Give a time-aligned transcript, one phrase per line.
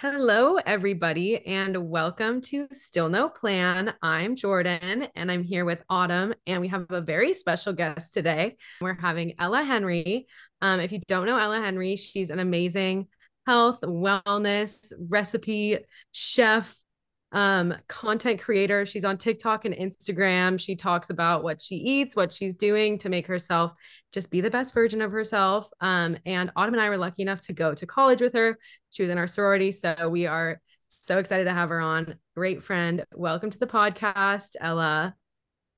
[0.00, 3.92] Hello, everybody, and welcome to Still No Plan.
[4.00, 8.56] I'm Jordan, and I'm here with Autumn, and we have a very special guest today.
[8.80, 10.26] We're having Ella Henry.
[10.62, 13.08] Um, if you don't know Ella Henry, she's an amazing
[13.46, 15.80] health, wellness, recipe
[16.12, 16.74] chef,
[17.32, 18.84] um, content creator.
[18.84, 20.58] She's on TikTok and Instagram.
[20.58, 23.72] She talks about what she eats, what she's doing to make herself
[24.12, 25.68] just be the best version of herself.
[25.80, 28.58] Um, and Autumn and I were lucky enough to go to college with her.
[28.90, 29.72] She was in our sorority.
[29.72, 32.16] So we are so excited to have her on.
[32.34, 33.04] Great friend.
[33.14, 35.14] Welcome to the podcast, Ella.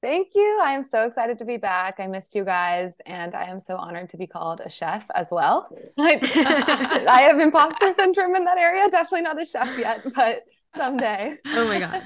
[0.01, 0.61] Thank you.
[0.61, 2.01] I am so excited to be back.
[2.01, 5.29] I missed you guys, and I am so honored to be called a chef as
[5.31, 5.69] well.
[5.99, 8.89] I have imposter syndrome in that area.
[8.91, 10.43] Definitely not a chef yet, but
[10.77, 11.37] someday.
[11.47, 12.03] Oh my God.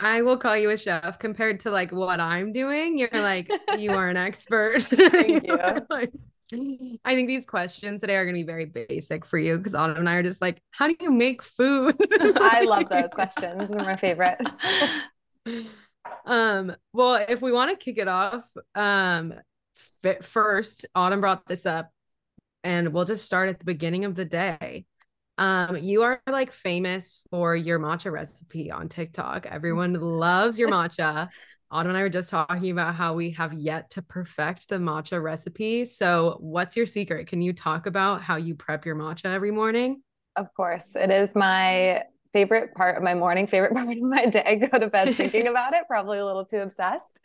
[0.00, 2.98] I will call you a chef compared to like what I'm doing.
[2.98, 4.82] You're like, you are an expert.
[4.82, 5.56] Thank you.
[5.90, 6.12] like,
[6.52, 9.98] I think these questions today are going to be very basic for you because Autumn
[9.98, 11.96] and I are just like, how do you make food?
[12.20, 13.70] I love those questions.
[13.70, 14.38] They're my favorite.
[16.26, 19.34] um, well, if we want to kick it off, um,
[20.22, 21.90] first, Autumn brought this up,
[22.62, 24.84] and we'll just start at the beginning of the day.
[25.38, 29.46] Um, you are like famous for your matcha recipe on TikTok.
[29.46, 31.28] Everyone loves your matcha.
[31.70, 35.22] Autumn and I were just talking about how we have yet to perfect the matcha
[35.22, 35.84] recipe.
[35.84, 37.26] So, what's your secret?
[37.26, 40.02] Can you talk about how you prep your matcha every morning?
[40.36, 40.94] Of course.
[40.94, 44.44] It is my favorite part of my morning, favorite part of my day.
[44.46, 47.20] I go to bed thinking about it, probably a little too obsessed.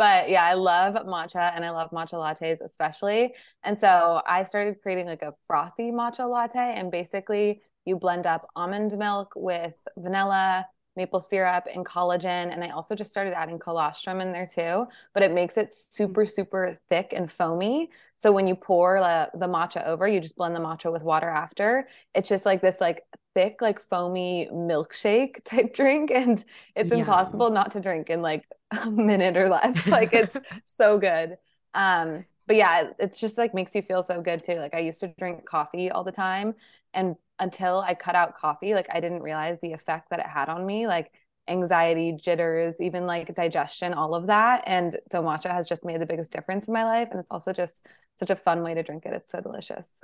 [0.00, 3.34] But yeah, I love matcha and I love matcha lattes especially.
[3.64, 6.72] And so I started creating like a frothy matcha latte.
[6.74, 12.52] And basically, you blend up almond milk with vanilla, maple syrup, and collagen.
[12.52, 14.86] And I also just started adding colostrum in there too.
[15.14, 17.90] But it makes it super, super thick and foamy.
[18.16, 21.28] So when you pour the, the matcha over, you just blend the matcha with water
[21.28, 21.88] after.
[22.14, 26.10] It's just like this like thick, like foamy milkshake type drink.
[26.10, 26.92] And it's Yum.
[26.92, 29.76] impossible not to drink in like a minute or less.
[29.86, 31.36] Like it's so good.
[31.74, 34.54] Um, but yeah, it's just like makes you feel so good too.
[34.56, 36.54] Like I used to drink coffee all the time.
[36.94, 40.48] And until I cut out coffee, like I didn't realize the effect that it had
[40.48, 40.86] on me.
[40.86, 41.12] Like
[41.48, 44.62] anxiety, jitters, even like digestion, all of that.
[44.66, 47.08] And so matcha has just made the biggest difference in my life.
[47.10, 47.86] And it's also just
[48.16, 49.14] such a fun way to drink it.
[49.14, 50.02] It's so delicious.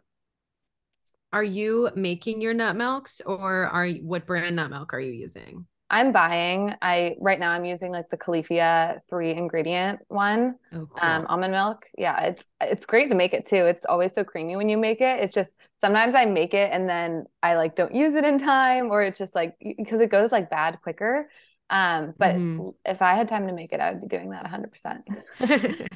[1.33, 5.13] Are you making your nut milks or are you, what brand nut milk are you
[5.13, 5.67] using?
[5.89, 6.75] I'm buying.
[6.83, 10.99] I right now I'm using like the Califia three ingredient one, oh, cool.
[11.01, 11.87] um, almond milk.
[11.97, 13.67] Yeah, it's it's great to make it too.
[13.67, 15.21] It's always so creamy when you make it.
[15.21, 18.91] It's just sometimes I make it and then I like don't use it in time,
[18.91, 21.29] or it's just like because it goes like bad quicker.
[21.71, 22.69] Um, but mm-hmm.
[22.85, 24.73] if I had time to make it, I would be doing that 100.
[24.73, 25.05] percent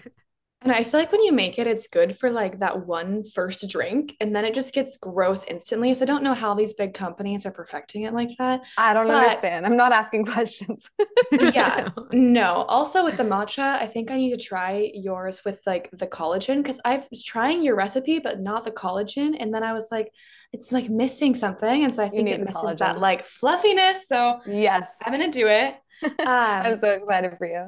[0.63, 3.67] And I feel like when you make it, it's good for like that one first
[3.71, 5.95] drink, and then it just gets gross instantly.
[5.95, 8.61] So I don't know how these big companies are perfecting it like that.
[8.77, 9.17] I don't but...
[9.17, 9.65] understand.
[9.65, 10.91] I'm not asking questions.
[11.33, 12.67] yeah, no.
[12.69, 16.59] Also with the matcha, I think I need to try yours with like the collagen
[16.59, 20.13] because I was trying your recipe, but not the collagen, and then I was like,
[20.53, 22.79] it's like missing something, and so I think it misses collagen.
[22.81, 24.07] that like fluffiness.
[24.07, 25.75] So yes, I'm gonna do it.
[26.03, 27.67] Um, I'm so excited for you.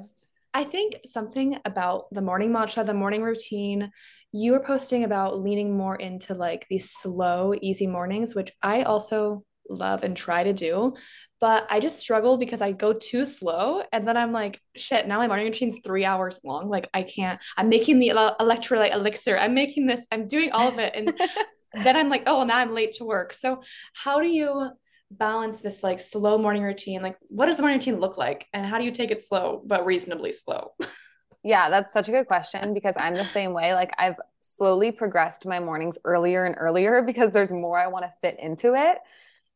[0.54, 3.90] I think something about the morning matcha, the morning routine,
[4.32, 9.44] you were posting about leaning more into like these slow, easy mornings, which I also
[9.68, 10.94] love and try to do.
[11.40, 13.82] But I just struggle because I go too slow.
[13.92, 16.68] And then I'm like, shit, now my morning routine's three hours long.
[16.68, 19.38] Like, I can't, I'm making the electrolyte elixir.
[19.38, 20.94] I'm making this, I'm doing all of it.
[20.94, 21.12] And
[21.84, 23.32] then I'm like, oh, well, now I'm late to work.
[23.32, 23.62] So,
[23.94, 24.70] how do you
[25.18, 27.02] balance this like slow morning routine?
[27.02, 28.46] Like, what does the morning routine look like?
[28.52, 30.72] And how do you take it slow, but reasonably slow?
[31.44, 33.74] yeah, that's such a good question because I'm the same way.
[33.74, 38.12] Like, I've slowly progressed my mornings earlier and earlier because there's more I want to
[38.20, 38.98] fit into it.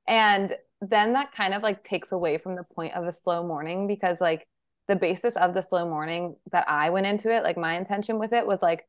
[0.08, 3.86] And then that kind of like takes away from the point of a slow morning
[3.86, 4.46] because, like,
[4.88, 8.32] the basis of the slow morning that I went into it, like, my intention with
[8.32, 8.86] it was like,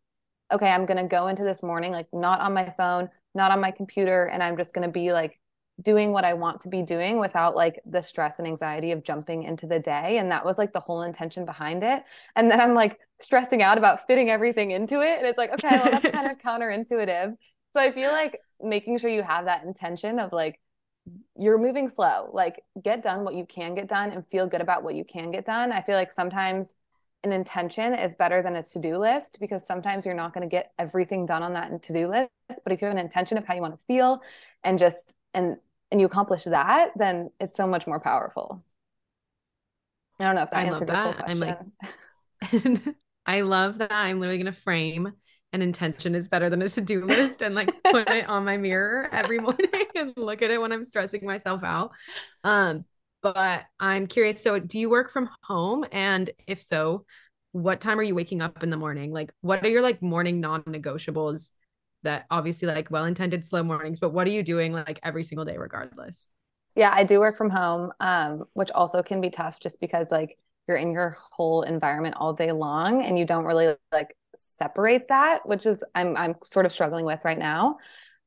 [0.51, 3.59] okay, I'm going to go into this morning, like, not on my phone, not on
[3.61, 5.39] my computer, and I'm just going to be like
[5.81, 9.43] doing what I want to be doing without like the stress and anxiety of jumping
[9.43, 10.17] into the day.
[10.17, 12.03] And that was like the whole intention behind it.
[12.35, 15.19] And then I'm like stressing out about fitting everything into it.
[15.19, 17.35] And it's like, okay, well, that's kind of counterintuitive.
[17.73, 20.59] So I feel like making sure you have that intention of like,
[21.37, 24.83] you're moving slow, like get done what you can get done and feel good about
[24.83, 25.71] what you can get done.
[25.71, 26.75] I feel like sometimes
[27.23, 30.71] an intention is better than a to-do list because sometimes you're not going to get
[30.77, 32.29] everything done on that to-do list
[32.63, 34.21] but if you have an intention of how you want to feel
[34.63, 35.57] and just and
[35.91, 38.63] and you accomplish that, then it's so much more powerful.
[40.19, 41.53] I don't know if that I answered your question.
[42.41, 42.95] I'm like,
[43.25, 43.91] I love that.
[43.91, 45.11] I'm literally gonna frame
[45.53, 49.09] an intention is better than a to-do list and like put it on my mirror
[49.11, 51.91] every morning and look at it when I'm stressing myself out.
[52.43, 52.85] Um,
[53.21, 54.41] but I'm curious.
[54.41, 55.85] So do you work from home?
[55.91, 57.05] And if so,
[57.53, 59.11] what time are you waking up in the morning?
[59.11, 61.51] Like what are your like morning non-negotiables
[62.03, 65.57] that obviously like well-intended slow mornings, but what are you doing like every single day
[65.57, 66.27] regardless?
[66.75, 70.37] Yeah, I do work from home, um, which also can be tough just because like
[70.67, 75.47] you're in your whole environment all day long and you don't really like separate that,
[75.47, 77.77] which is I'm I'm sort of struggling with right now.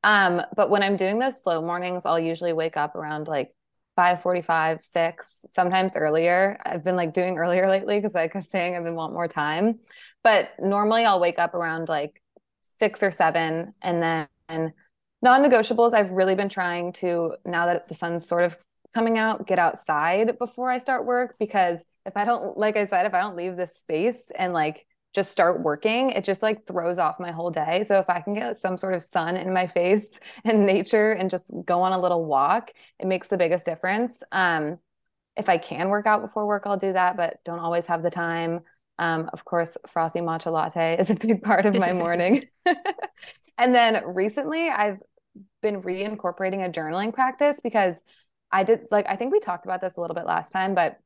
[0.03, 3.55] Um, but when I'm doing those slow mornings, I'll usually wake up around like
[3.97, 6.59] 5:45, 6, sometimes earlier.
[6.65, 9.29] I've been like doing earlier lately because like I kept saying I've been want more
[9.29, 9.81] time.
[10.25, 12.20] But normally I'll wake up around like
[12.81, 14.73] 6 or 7 and then
[15.23, 18.57] non-negotiables I've really been trying to now that the sun's sort of
[18.95, 23.07] coming out, get outside before I start work because if I don't like I said
[23.07, 26.99] if I don't leave this space and like just start working, it just like throws
[26.99, 27.85] off my whole day.
[27.85, 31.31] So if I can get some sort of sun in my face and nature and
[31.31, 34.23] just go on a little walk, it makes the biggest difference.
[34.33, 34.79] Um,
[35.37, 38.11] if I can work out before work, I'll do that, but don't always have the
[38.11, 38.61] time.
[39.01, 42.45] Um, of course, frothy matcha latte is a big part of my morning.
[43.59, 44.99] and then recently, I've
[45.63, 47.97] been reincorporating a journaling practice because
[48.53, 50.99] I did like I think we talked about this a little bit last time, but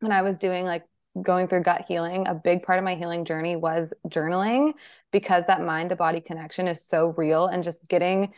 [0.00, 0.84] when I was doing like
[1.20, 4.74] going through gut healing, a big part of my healing journey was journaling
[5.10, 8.32] because that mind to body connection is so real and just getting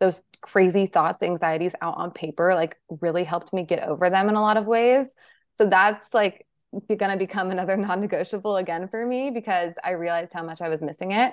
[0.00, 4.36] those crazy thoughts, anxieties out on paper like really helped me get over them in
[4.36, 5.14] a lot of ways.
[5.54, 10.42] So that's like going to become another non-negotiable again for me because I realized how
[10.42, 11.32] much I was missing it.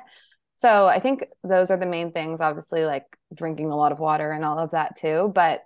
[0.57, 4.31] So I think those are the main things obviously like drinking a lot of water
[4.31, 5.65] and all of that too, but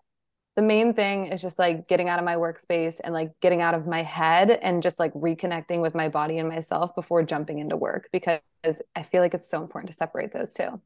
[0.55, 3.75] the main thing is just like getting out of my workspace and like getting out
[3.75, 7.77] of my head and just like reconnecting with my body and myself before jumping into
[7.77, 8.41] work because
[8.95, 10.81] I feel like it's so important to separate those two.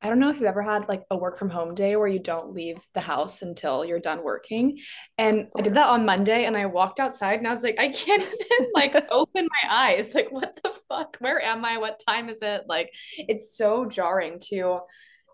[0.00, 2.20] I don't know if you've ever had like a work from home day where you
[2.20, 4.78] don't leave the house until you're done working.
[5.16, 7.88] And I did that on Monday and I walked outside and I was like, I
[7.88, 10.14] can't even like open my eyes.
[10.14, 11.16] Like, what the fuck?
[11.18, 11.78] Where am I?
[11.78, 12.62] What time is it?
[12.68, 14.80] Like, it's so jarring to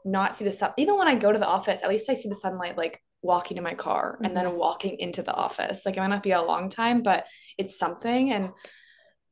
[0.04, 0.72] not see the sun.
[0.78, 3.56] Even when I go to the office, at least I see the sunlight like walking
[3.56, 4.56] to my car and then mm-hmm.
[4.56, 5.84] walking into the office.
[5.84, 7.26] Like it might not be a long time, but
[7.58, 8.30] it's something.
[8.32, 8.50] And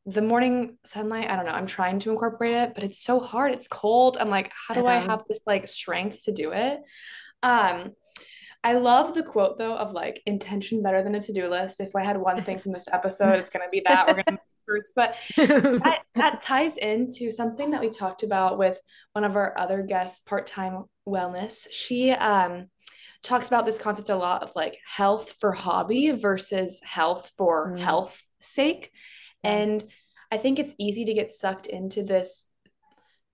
[0.04, 1.52] the morning sunlight, I don't know.
[1.52, 3.52] I'm trying to incorporate it, but it's so hard.
[3.52, 4.16] It's cold.
[4.18, 6.80] I'm like, how do I, I have this like strength to do it?
[7.42, 7.92] Um,
[8.64, 11.80] I love the quote though of like intention better than a to-do list.
[11.80, 14.06] If I had one thing from this episode, it's gonna be that.
[14.06, 18.80] We're gonna experts, but that, that ties into something that we talked about with
[19.12, 21.66] one of our other guests, part time wellness.
[21.70, 22.68] She um,
[23.22, 27.78] talks about this concept a lot of like health for hobby versus health for mm.
[27.78, 28.90] health sake.
[29.42, 29.82] And
[30.30, 32.46] I think it's easy to get sucked into this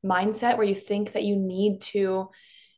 [0.04, 2.28] mindset where you think that you need to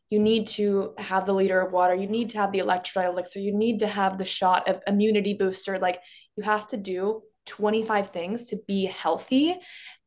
[0.09, 3.39] you need to have the liter of water you need to have the electrolyte elixir
[3.39, 5.79] you need to have the shot of immunity booster.
[5.79, 6.03] Like
[6.37, 9.57] you have to do 25 things to be healthy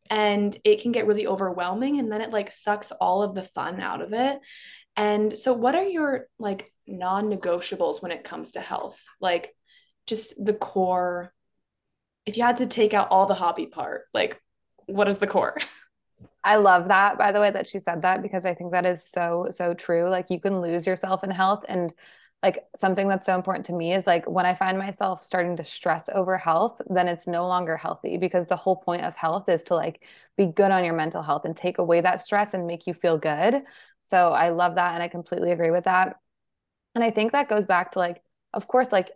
[0.10, 3.80] and it can get really overwhelming and then it like sucks all of the fun
[3.80, 4.40] out of it.
[4.96, 9.02] And so what are your like non-negotiables when it comes to health?
[9.22, 9.56] Like
[10.06, 11.34] just the core
[12.26, 14.42] if you had to take out all the hobby part like
[14.86, 15.58] what is the core
[16.44, 19.04] I love that, by the way, that she said that because I think that is
[19.04, 20.10] so, so true.
[20.10, 21.64] Like you can lose yourself in health.
[21.68, 21.94] And
[22.42, 25.64] like something that's so important to me is like when I find myself starting to
[25.64, 29.64] stress over health, then it's no longer healthy because the whole point of health is
[29.66, 30.04] to like
[30.36, 33.18] be good on your mental health and take away that stress and make you feel
[33.18, 33.64] good.
[34.04, 36.18] So I love that and I completely agree with that.
[36.94, 38.22] And I think that goes back to like,
[38.54, 39.12] of course, like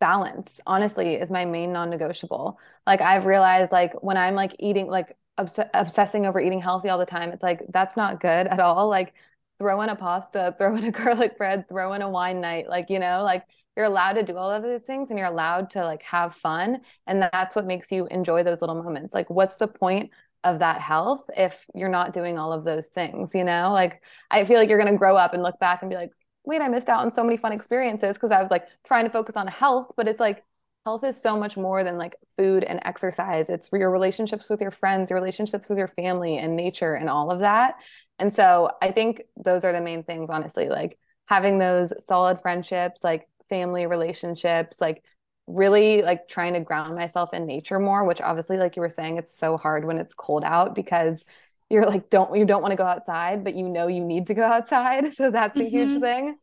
[0.00, 2.58] balance honestly is my main non-negotiable.
[2.86, 6.98] Like I've realized like when I'm like eating like obs- obsessing over eating healthy all
[6.98, 8.88] the time, it's like that's not good at all.
[8.88, 9.14] Like
[9.58, 12.68] throw in a pasta, throw in a garlic bread, throw in a wine night.
[12.68, 13.44] Like, you know, like
[13.76, 16.80] you're allowed to do all of these things and you're allowed to like have fun.
[17.06, 19.14] And that's what makes you enjoy those little moments.
[19.14, 20.10] Like, what's the point
[20.44, 23.34] of that health if you're not doing all of those things?
[23.34, 25.90] You know, like I feel like you're going to grow up and look back and
[25.90, 26.10] be like,
[26.48, 29.10] wait, I missed out on so many fun experiences because I was like trying to
[29.10, 29.92] focus on health.
[29.96, 30.42] But it's like,
[30.86, 33.50] health is so much more than like food and exercise.
[33.50, 37.30] It's your relationships with your friends, your relationships with your family and nature and all
[37.30, 37.74] of that.
[38.18, 43.04] And so I think those are the main things, honestly, like having those solid friendships,
[43.04, 45.04] like family relationships, like
[45.46, 49.18] really like trying to ground myself in nature more, which obviously, like you were saying,
[49.18, 51.24] it's so hard when it's cold out because
[51.70, 54.34] you're like, don't, you don't want to go outside, but you know you need to
[54.34, 55.12] go outside.
[55.14, 55.68] So that's a mm-hmm.
[55.68, 56.36] huge thing.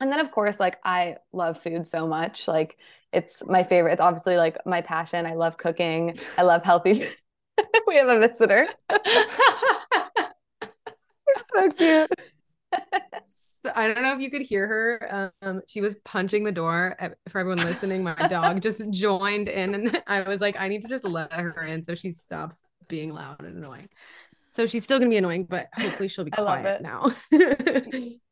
[0.00, 2.46] And then, of course, like I love food so much.
[2.46, 2.76] Like
[3.12, 3.92] it's my favorite.
[3.92, 5.26] It's obviously like my passion.
[5.26, 6.18] I love cooking.
[6.36, 7.06] I love healthy
[7.86, 8.68] we have a visitor.
[11.54, 12.10] so cute.
[13.74, 15.32] I don't know if you could hear her.
[15.42, 16.96] Um, she was punching the door.
[17.28, 20.88] For everyone listening, my dog just joined in, and I was like, I need to
[20.88, 23.88] just let her in so she stops being loud and annoying.
[24.56, 27.14] So she's still gonna be annoying, but hopefully she'll be quiet now.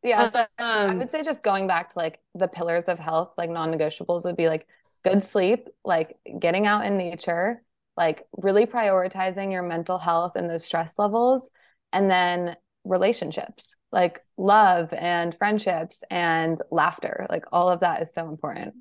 [0.02, 3.35] yeah, so um, I would say just going back to like the pillars of health,
[3.37, 4.66] like non-negotiables would be like
[5.02, 7.62] good sleep, like getting out in nature,
[7.99, 11.50] like really prioritizing your mental health and those stress levels,
[11.93, 18.28] and then relationships like love and friendships and laughter like all of that is so
[18.28, 18.75] important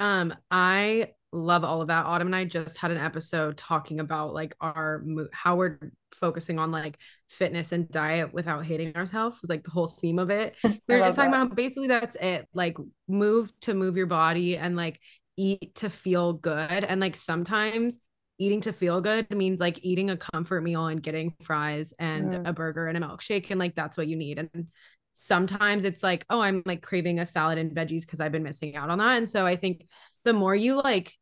[0.00, 2.06] um i love all of that.
[2.06, 5.78] Autumn and i just had an episode talking about like our how we're
[6.12, 10.30] focusing on like fitness and diet without hating ourselves was like the whole theme of
[10.30, 10.56] it.
[10.64, 11.42] We were just talking that.
[11.42, 12.76] about basically that's it like
[13.08, 14.98] move to move your body and like
[15.36, 16.84] eat to feel good.
[16.84, 18.00] And like sometimes
[18.38, 22.48] eating to feel good means like eating a comfort meal and getting fries and mm.
[22.48, 24.38] a burger and a milkshake and like that's what you need.
[24.38, 24.66] And
[25.14, 28.74] sometimes it's like oh i'm like craving a salad and veggies because i've been missing
[28.74, 29.18] out on that.
[29.18, 29.86] And so i think
[30.24, 31.12] the more you like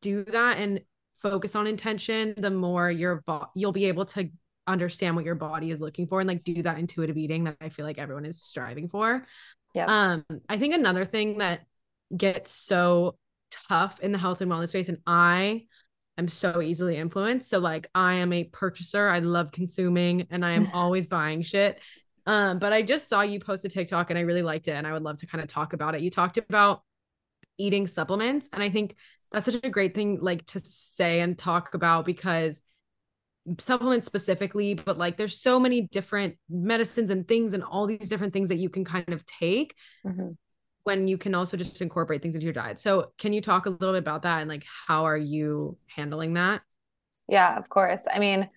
[0.00, 0.80] do that and
[1.22, 4.28] focus on intention the more your bo- you'll be able to
[4.66, 7.68] understand what your body is looking for and like do that intuitive eating that i
[7.68, 9.26] feel like everyone is striving for
[9.74, 11.62] yeah um i think another thing that
[12.16, 13.16] gets so
[13.68, 15.62] tough in the health and wellness space and i
[16.18, 17.48] I'm so easily influenced.
[17.48, 19.08] So like I am a purchaser.
[19.08, 21.80] I love consuming and I am always buying shit.
[22.26, 24.86] Um, but I just saw you post a TikTok and I really liked it and
[24.86, 26.02] I would love to kind of talk about it.
[26.02, 26.82] You talked about
[27.56, 28.96] eating supplements and I think
[29.32, 32.62] that's such a great thing like to say and talk about because
[33.58, 38.32] supplements specifically, but like there's so many different medicines and things and all these different
[38.32, 39.74] things that you can kind of take.
[40.06, 40.30] Mm-hmm
[40.88, 42.78] when you can also just incorporate things into your diet.
[42.78, 46.32] So, can you talk a little bit about that and like how are you handling
[46.34, 46.62] that?
[47.28, 48.06] Yeah, of course.
[48.10, 48.48] I mean,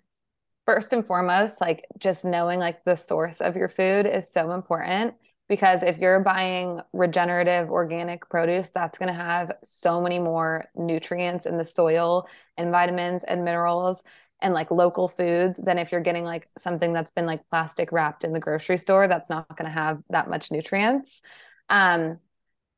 [0.66, 5.16] first and foremost, like just knowing like the source of your food is so important
[5.52, 11.46] because if you're buying regenerative organic produce, that's going to have so many more nutrients
[11.46, 14.02] in the soil and vitamins and minerals
[14.42, 18.24] and like local foods than if you're getting like something that's been like plastic wrapped
[18.24, 21.22] in the grocery store that's not going to have that much nutrients.
[21.68, 22.20] Um,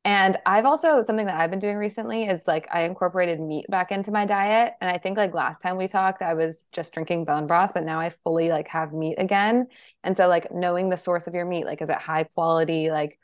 [0.04, 3.90] and I've also something that I've been doing recently is like I incorporated meat back
[3.90, 4.74] into my diet.
[4.82, 7.84] And I think like last time we talked, I was just drinking bone broth, but
[7.84, 9.66] now I fully like have meat again.
[10.02, 13.18] And so like knowing the source of your meat, like is it high quality, like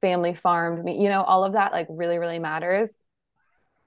[0.00, 2.96] family farmed meat, you know, all of that like really, really matters.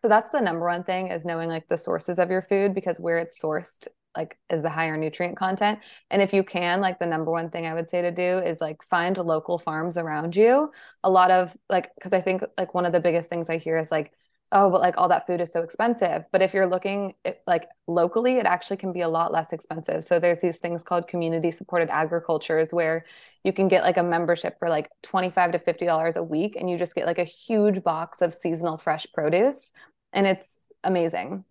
[0.01, 2.97] So that's the number one thing is knowing like the sources of your food because
[2.97, 5.79] where it's sourced like is the higher nutrient content.
[6.11, 8.59] And if you can like the number one thing i would say to do is
[8.59, 10.71] like find local farms around you.
[11.03, 13.77] A lot of like because i think like one of the biggest things i hear
[13.77, 14.11] is like
[14.51, 16.25] oh but like all that food is so expensive.
[16.31, 17.13] But if you're looking
[17.45, 20.03] like locally it actually can be a lot less expensive.
[20.03, 23.05] So there's these things called community supported agricultures where
[23.43, 26.69] you can get like a membership for like 25 to 50 dollars a week and
[26.69, 29.71] you just get like a huge box of seasonal fresh produce
[30.13, 31.43] and it's amazing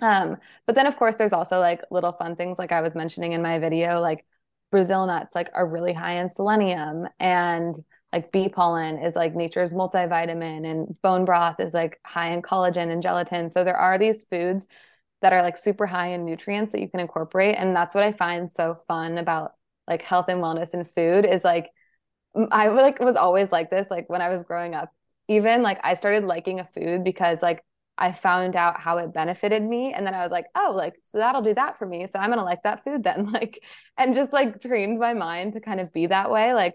[0.00, 3.32] um, but then of course there's also like little fun things like I was mentioning
[3.32, 4.24] in my video, like
[4.70, 7.74] Brazil nuts like are really high in selenium and
[8.12, 12.90] like bee pollen is like nature's multivitamin and bone broth is like high in collagen
[12.90, 13.50] and gelatin.
[13.50, 14.66] So there are these foods
[15.22, 17.56] that are like super high in nutrients that you can incorporate.
[17.56, 19.52] And that's what I find so fun about
[19.86, 21.70] like health and wellness and food is like
[22.52, 24.92] I like was always like this like when I was growing up
[25.28, 27.64] even like I started liking a food because like
[28.00, 29.92] I found out how it benefited me.
[29.92, 32.06] And then I was like, oh, like, so that'll do that for me.
[32.06, 33.30] So I'm going to like that food then.
[33.40, 33.62] Like,
[33.98, 36.54] and just like trained my mind to kind of be that way.
[36.54, 36.74] Like,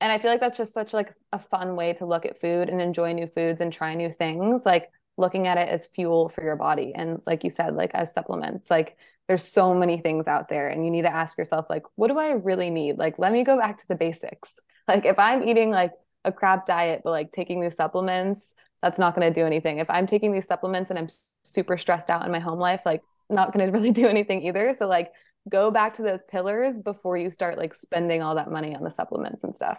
[0.00, 2.68] and I feel like that's just such like a fun way to look at food
[2.68, 4.66] and enjoy new foods and try new things.
[4.66, 6.92] Like looking at it as fuel for your body.
[6.94, 8.96] And like you said, like as supplements, like
[9.28, 12.18] there's so many things out there and you need to ask yourself, like, what do
[12.18, 12.98] I really need?
[12.98, 14.58] Like, let me go back to the basics.
[14.88, 15.92] Like if I'm eating like
[16.24, 19.78] a crap diet, but like taking these supplements, that's not going to do anything.
[19.78, 21.08] If I'm taking these supplements and I'm
[21.44, 24.74] super stressed out in my home life, like not going to really do anything either.
[24.78, 25.12] So like
[25.48, 28.90] go back to those pillars before you start like spending all that money on the
[28.90, 29.78] supplements and stuff.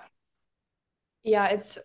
[1.23, 1.77] Yeah, it's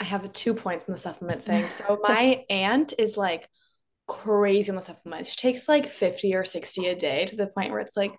[0.00, 1.68] I have two points on the supplement thing.
[1.70, 3.48] So my aunt is like
[4.06, 5.30] crazy on the supplements.
[5.30, 8.14] She takes like 50 or 60 a day to the point where it's like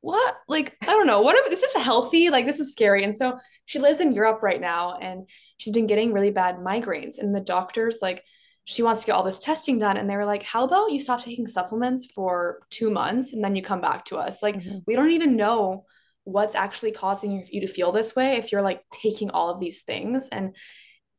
[0.00, 0.36] what?
[0.48, 1.22] Like i don't know.
[1.22, 2.30] What this is healthy?
[2.30, 3.04] Like this is scary.
[3.04, 5.28] And so she lives in europe right now and
[5.58, 7.18] she's been getting really bad migraines.
[7.18, 8.22] And the doctors like
[8.64, 9.96] she wants to get all this testing done.
[9.96, 13.56] And they were like how about you stop taking supplements for two months and then
[13.56, 14.42] you come back to us?
[14.42, 14.78] Like mm-hmm.
[14.86, 15.84] we don't even know
[16.24, 19.82] what's actually causing you to feel this way if you're like taking all of these
[19.82, 20.28] things.
[20.28, 20.54] And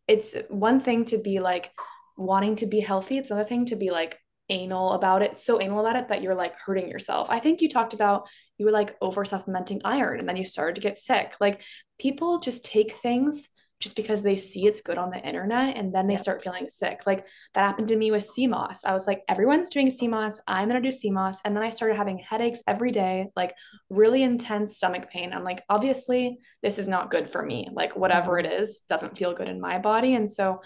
[0.08, 1.72] it's one thing to be like
[2.16, 3.18] wanting to be healthy.
[3.18, 6.36] It's another thing to be like anal about it, so anal about it that you're
[6.36, 7.28] like hurting yourself.
[7.30, 8.28] I think you talked about
[8.58, 11.36] you were like over supplementing iron and then you started to get sick.
[11.40, 11.62] Like
[11.98, 16.06] people just take things just because they see it's good on the internet and then
[16.08, 16.22] they yep.
[16.22, 17.02] start feeling sick.
[17.06, 18.84] Like that happened to me with sea moss.
[18.84, 20.42] I was like, everyone's doing sea moss.
[20.48, 21.40] I'm going to do sea moss.
[21.46, 23.56] And then I started having headaches every day, like
[23.90, 25.32] really intense stomach pain.
[25.34, 27.70] I'm like, obviously, this is not good for me.
[27.72, 28.52] Like, whatever mm-hmm.
[28.52, 30.14] it is doesn't feel good in my body.
[30.14, 30.62] And so,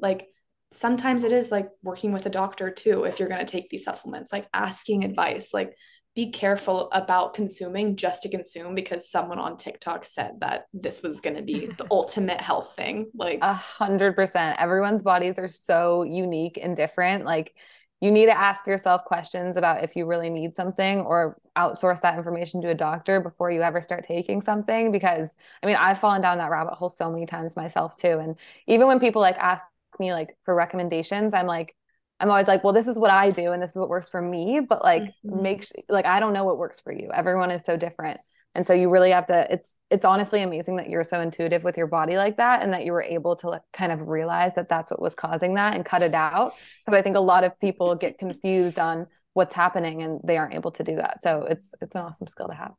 [0.00, 0.28] like,
[0.74, 3.84] sometimes it is like working with a doctor too if you're going to take these
[3.84, 5.74] supplements like asking advice like
[6.14, 11.20] be careful about consuming just to consume because someone on TikTok said that this was
[11.20, 13.10] going to be the ultimate health thing.
[13.14, 14.60] Like a hundred percent.
[14.60, 17.24] Everyone's bodies are so unique and different.
[17.24, 17.54] Like
[18.00, 22.16] you need to ask yourself questions about if you really need something or outsource that
[22.16, 24.92] information to a doctor before you ever start taking something.
[24.92, 28.20] Because I mean, I've fallen down that rabbit hole so many times myself too.
[28.20, 28.36] And
[28.68, 29.66] even when people like ask
[30.00, 31.74] me like for recommendations, I'm like,
[32.20, 34.22] I'm always like, well, this is what I do and this is what works for
[34.22, 34.60] me.
[34.60, 35.42] But like, mm-hmm.
[35.42, 37.10] make like I don't know what works for you.
[37.12, 38.20] Everyone is so different,
[38.54, 39.46] and so you really have to.
[39.52, 42.84] It's it's honestly amazing that you're so intuitive with your body like that, and that
[42.84, 45.84] you were able to like, kind of realize that that's what was causing that and
[45.84, 46.52] cut it out.
[46.84, 50.54] Because I think a lot of people get confused on what's happening and they aren't
[50.54, 51.22] able to do that.
[51.22, 52.72] So it's it's an awesome skill to have.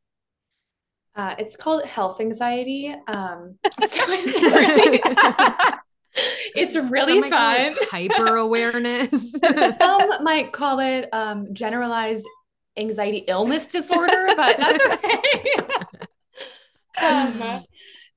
[1.16, 2.94] Uh, it's called health anxiety.
[3.08, 3.58] Um,
[3.88, 5.02] so it's really
[6.56, 7.76] it's really Some fun.
[7.92, 9.32] hyper awareness.
[9.32, 12.26] Some might call it um, generalized
[12.78, 15.44] anxiety illness disorder, but that's okay.
[17.02, 17.64] um,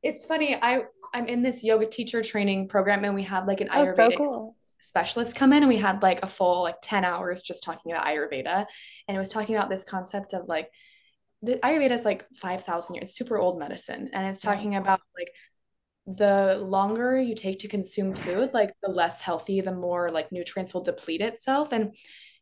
[0.02, 0.56] it's funny.
[0.60, 0.82] I
[1.14, 4.16] I'm in this yoga teacher training program, and we had like an oh, Ayurvedic so
[4.16, 4.56] cool.
[4.80, 8.06] specialist come in, and we had like a full like ten hours just talking about
[8.06, 8.66] Ayurveda,
[9.06, 10.70] and it was talking about this concept of like
[11.42, 15.00] the Ayurveda is like five thousand years, it's super old medicine, and it's talking about
[15.16, 15.32] like
[16.16, 20.72] the longer you take to consume food, like the less healthy, the more like nutrients
[20.72, 21.72] will deplete itself.
[21.72, 21.94] And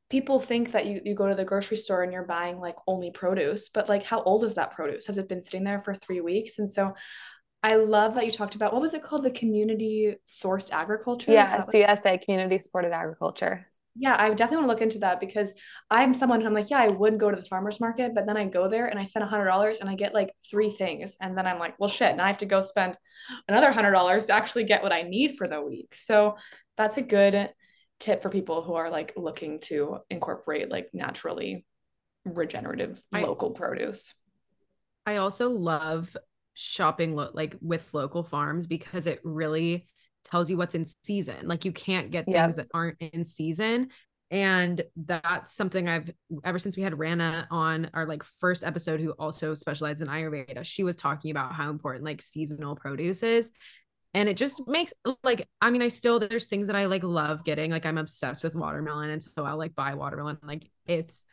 [0.09, 3.11] people think that you, you go to the grocery store and you're buying like only
[3.11, 5.07] produce, but like how old is that produce?
[5.09, 6.61] Has it been sitting there for three weeks?
[6.61, 6.95] And so
[7.63, 9.25] I love that you talked about what was it called?
[9.25, 11.33] The community sourced agriculture?
[11.33, 13.67] Yeah, CSA, community supported agriculture
[13.99, 15.53] yeah, I definitely want to look into that because
[15.91, 18.37] I'm someone who I'm like, yeah, I would go to the farmer's market, but then
[18.37, 21.17] I go there and I spend a hundred dollars and I get like three things.
[21.21, 22.97] And then I'm like, well, shit, now I have to go spend
[23.49, 25.95] another hundred dollars to actually get what I need for the week.
[25.97, 26.37] So
[26.77, 27.51] that's a good
[27.99, 31.65] tip for people who are like looking to incorporate like naturally
[32.25, 34.13] regenerative I, local produce.
[35.07, 36.15] I also love
[36.55, 39.89] shopping lo- like with local farms because it really
[40.27, 41.47] tells you what's in season.
[41.49, 42.45] Like you can't get yep.
[42.45, 43.89] things that aren't in season.
[44.31, 46.11] And that's something I've
[46.45, 50.65] ever since we had Rana on our like first episode, who also specialized in Ayurveda.
[50.65, 53.53] She was talking about how important like seasonal produce is
[54.17, 57.45] and it just makes like i mean i still there's things that i like love
[57.45, 61.25] getting like i'm obsessed with watermelon and so i'll like buy watermelon like it's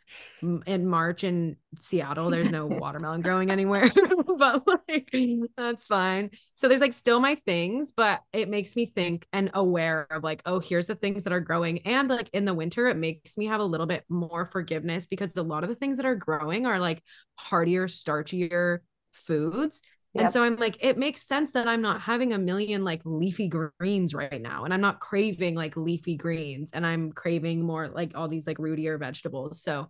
[0.65, 3.89] in march in seattle there's no watermelon growing anywhere
[4.37, 5.09] but like
[5.57, 6.29] that's fine.
[6.55, 10.41] So there's like still my things but it makes me think and aware of like
[10.45, 11.79] oh here's the things that are growing.
[11.79, 15.35] And like in the winter it makes me have a little bit more forgiveness because
[15.37, 17.03] a lot of the things that are growing are like
[17.35, 18.79] heartier, starchier
[19.13, 19.81] foods
[20.13, 20.23] Yep.
[20.23, 23.47] And so I'm like, it makes sense that I'm not having a million like leafy
[23.47, 24.63] greens right now.
[24.63, 28.57] And I'm not craving like leafy greens and I'm craving more like all these like
[28.57, 29.63] rootier vegetables.
[29.63, 29.89] So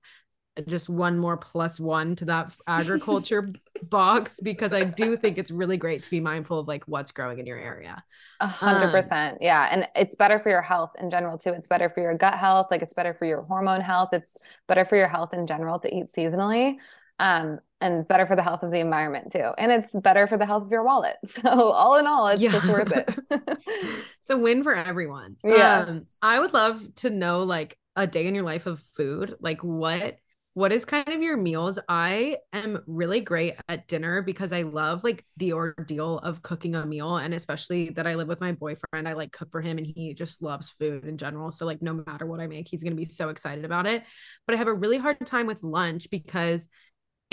[0.68, 3.50] just one more plus one to that agriculture
[3.84, 7.40] box because I do think it's really great to be mindful of like what's growing
[7.40, 8.02] in your area.
[8.40, 9.40] A hundred um, percent.
[9.42, 9.68] Yeah.
[9.70, 11.50] And it's better for your health in general too.
[11.50, 12.68] It's better for your gut health.
[12.72, 14.10] Like it's better for your hormone health.
[14.14, 16.78] It's better for your health in general to eat seasonally
[17.24, 19.52] um, and better for the health of the environment too.
[19.58, 21.16] And it's better for the health of your wallet.
[21.26, 22.52] So all in all, it's yeah.
[22.52, 23.18] just worth it.
[23.30, 25.38] it's a win for everyone.
[25.44, 25.86] Yeah.
[25.88, 29.36] Um, I would love to know like a day in your life of food.
[29.40, 30.18] Like what
[30.56, 31.80] what is kind of your meals?
[31.90, 36.86] I am really great at dinner because I love like the ordeal of cooking a
[36.86, 39.08] meal and especially that I live with my boyfriend.
[39.08, 41.52] I like cook for him and he just loves food in general.
[41.52, 44.04] So like no matter what I make, he's going to be so excited about it.
[44.46, 46.70] But I have a really hard time with lunch because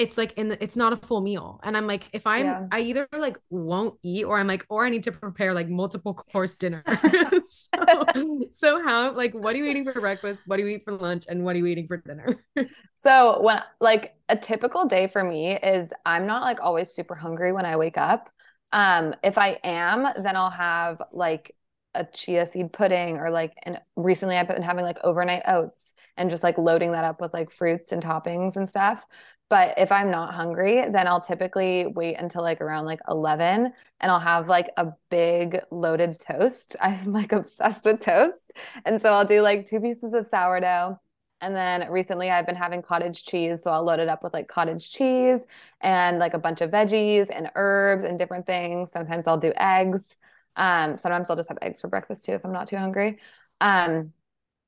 [0.01, 1.61] it's like in the, it's not a full meal.
[1.63, 2.67] And i'm like if i'm yeah.
[2.73, 6.15] i either like won't eat or i'm like or i need to prepare like multiple
[6.15, 6.83] course dinner
[7.45, 8.07] so,
[8.51, 10.45] so how like what are you eating for breakfast?
[10.47, 11.27] What do you eat for lunch?
[11.29, 12.37] And what are you eating for dinner?
[13.03, 17.51] So when like a typical day for me is i'm not like always super hungry
[17.51, 18.29] when i wake up.
[18.73, 21.55] Um if i am then i'll have like
[21.95, 26.31] a chia seed pudding or like and recently I've been having like overnight oats and
[26.31, 29.05] just like loading that up with like fruits and toppings and stuff.
[29.49, 34.11] But if I'm not hungry, then I'll typically wait until like around like 11 and
[34.13, 36.77] I'll have like a big loaded toast.
[36.81, 38.53] I'm like obsessed with toast.
[38.85, 41.01] And so I'll do like two pieces of sourdough
[41.41, 43.63] And then recently I've been having cottage cheese.
[43.63, 45.47] So I'll load it up with like cottage cheese
[45.81, 48.93] and like a bunch of veggies and herbs and different things.
[48.93, 50.17] Sometimes I'll do eggs.
[50.57, 53.19] Um, sometimes I'll just have eggs for breakfast too if I'm not too hungry.
[53.61, 54.13] Um,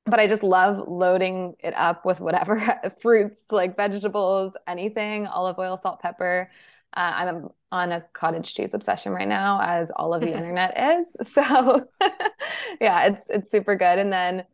[0.05, 5.77] but I just love loading it up with whatever fruits, like vegetables, anything, olive oil,
[5.77, 6.51] salt, pepper.
[6.95, 11.15] Uh, I'm on a cottage cheese obsession right now, as all of the internet is.
[11.23, 11.87] So,
[12.81, 13.99] yeah, it's it's super good.
[13.99, 14.45] And then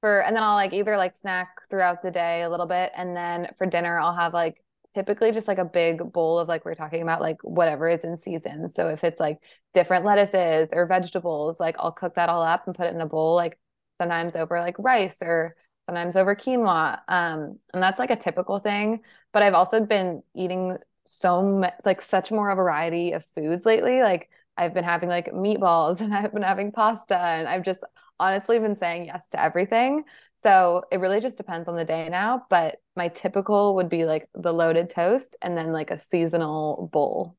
[0.00, 3.16] for and then I'll like either like snack throughout the day a little bit, and
[3.16, 4.62] then for dinner I'll have like
[4.98, 8.16] typically just like a big bowl of like we're talking about like whatever is in
[8.16, 8.68] season.
[8.68, 9.38] So if it's like
[9.72, 13.06] different lettuces or vegetables, like I'll cook that all up and put it in a
[13.06, 13.36] bowl.
[13.36, 13.60] Like
[13.98, 15.54] sometimes over like rice or
[15.86, 16.98] sometimes over quinoa.
[17.06, 19.02] Um, and that's like a typical thing.
[19.32, 24.02] But I've also been eating so much, like such more variety of foods lately.
[24.02, 27.84] Like I've been having like meatballs and I've been having pasta and I've just
[28.18, 30.02] honestly been saying yes to everything.
[30.42, 32.46] So it really just depends on the day now.
[32.48, 37.36] But my typical would be like the loaded toast and then like a seasonal bowl.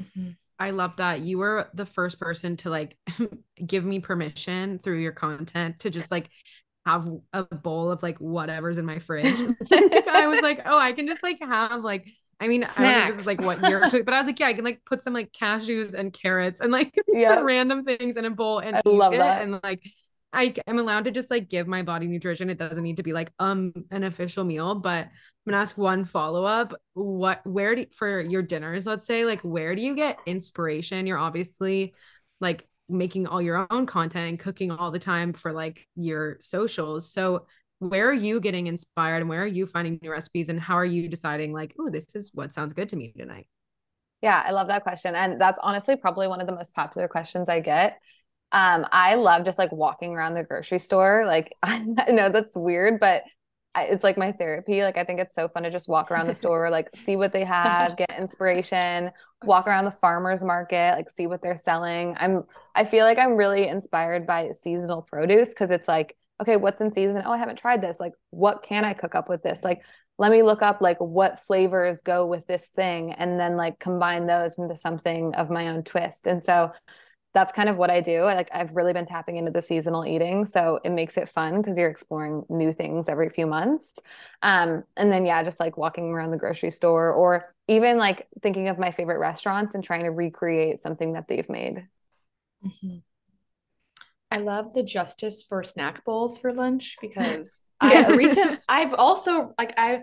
[0.00, 0.30] Mm-hmm.
[0.58, 1.20] I love that.
[1.20, 2.96] You were the first person to like
[3.66, 6.30] give me permission through your content to just like
[6.84, 9.26] have a bowl of like whatever's in my fridge.
[9.72, 12.08] I was like, oh, I can just like have like
[12.40, 12.78] I mean, Snacks.
[12.78, 14.64] I don't know this is like what you're but I was like, yeah, I can
[14.64, 17.28] like put some like cashews and carrots and like yep.
[17.28, 19.18] some random things in a bowl and I love it.
[19.18, 19.42] That.
[19.42, 19.82] And like
[20.32, 22.50] I am allowed to just like give my body nutrition.
[22.50, 25.10] It doesn't need to be like um an official meal, but I'm
[25.52, 26.74] gonna ask one follow up.
[26.94, 28.86] What, where do for your dinners?
[28.86, 31.06] Let's say, like, where do you get inspiration?
[31.06, 31.94] You're obviously
[32.40, 37.10] like making all your own content and cooking all the time for like your socials.
[37.10, 37.46] So,
[37.78, 40.84] where are you getting inspired, and where are you finding new recipes, and how are
[40.84, 43.46] you deciding like, oh, this is what sounds good to me tonight?
[44.20, 47.48] Yeah, I love that question, and that's honestly probably one of the most popular questions
[47.48, 47.98] I get.
[48.52, 51.24] Um, I love just like walking around the grocery store.
[51.26, 51.78] Like I
[52.10, 53.22] know that's weird, but
[53.76, 54.82] it's like my therapy.
[54.82, 57.32] Like I think it's so fun to just walk around the store, like see what
[57.32, 59.10] they have, get inspiration,
[59.44, 62.16] walk around the farmers market, like see what they're selling.
[62.18, 66.80] I'm I feel like I'm really inspired by seasonal produce because it's like, okay, what's
[66.80, 67.22] in season?
[67.24, 68.00] Oh, I haven't tried this.
[68.00, 69.64] Like, what can I cook up with this?
[69.64, 69.82] Like,
[70.18, 74.26] let me look up like what flavors go with this thing and then like combine
[74.26, 76.26] those into something of my own twist.
[76.26, 76.72] And so
[77.34, 78.22] that's kind of what I do.
[78.22, 81.60] I, like I've really been tapping into the seasonal eating, so it makes it fun
[81.60, 83.98] because you're exploring new things every few months.
[84.42, 88.68] Um, and then yeah, just like walking around the grocery store or even like thinking
[88.68, 91.86] of my favorite restaurants and trying to recreate something that they've made.
[92.64, 92.96] Mm-hmm.
[94.30, 99.74] I love the justice for snack bowls for lunch because I recent I've also like
[99.78, 100.02] I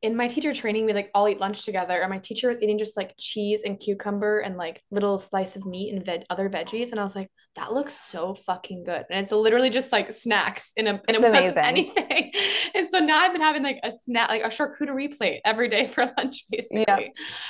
[0.00, 2.78] in my teacher training, we like all eat lunch together, and my teacher was eating
[2.78, 6.92] just like cheese and cucumber and like little slice of meat and veg other veggies,
[6.92, 10.72] and I was like, that looks so fucking good, and it's literally just like snacks
[10.76, 11.58] in a in a amazing.
[11.58, 12.32] anything.
[12.74, 15.86] And so now I've been having like a snack, like a charcuterie plate every day
[15.86, 16.84] for lunch, basically.
[16.86, 16.98] Yeah.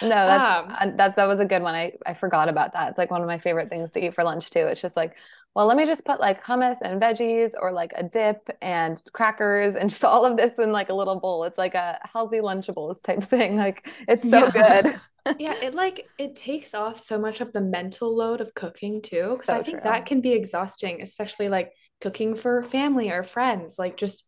[0.01, 1.75] No, that's um, uh, that that was a good one.
[1.75, 2.91] I I forgot about that.
[2.91, 4.61] It's like one of my favorite things to eat for lunch too.
[4.61, 5.15] It's just like
[5.59, 9.75] well, let me just put like hummus and veggies or like a dip and crackers
[9.75, 11.43] and just all of this in like a little bowl.
[11.43, 13.57] It's like a healthy Lunchables type thing.
[13.57, 14.83] Like it's so yeah.
[14.83, 15.37] good.
[15.41, 19.35] yeah, it like it takes off so much of the mental load of cooking too.
[19.39, 19.91] Cause so I think true.
[19.91, 23.81] that can be exhausting, especially like cooking for family or friends.
[23.81, 24.25] Like just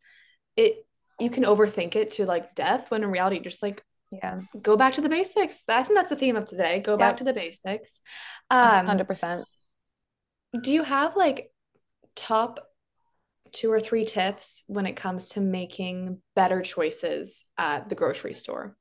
[0.57, 0.85] it
[1.21, 4.95] you can overthink it to like death when in reality just like yeah go back
[4.95, 6.99] to the basics i think that's the theme of today go yep.
[6.99, 8.01] back to the basics
[8.51, 9.45] um 100%
[10.59, 11.53] do you have like
[12.17, 12.59] top
[13.53, 18.77] two or three tips when it comes to making better choices at the grocery store?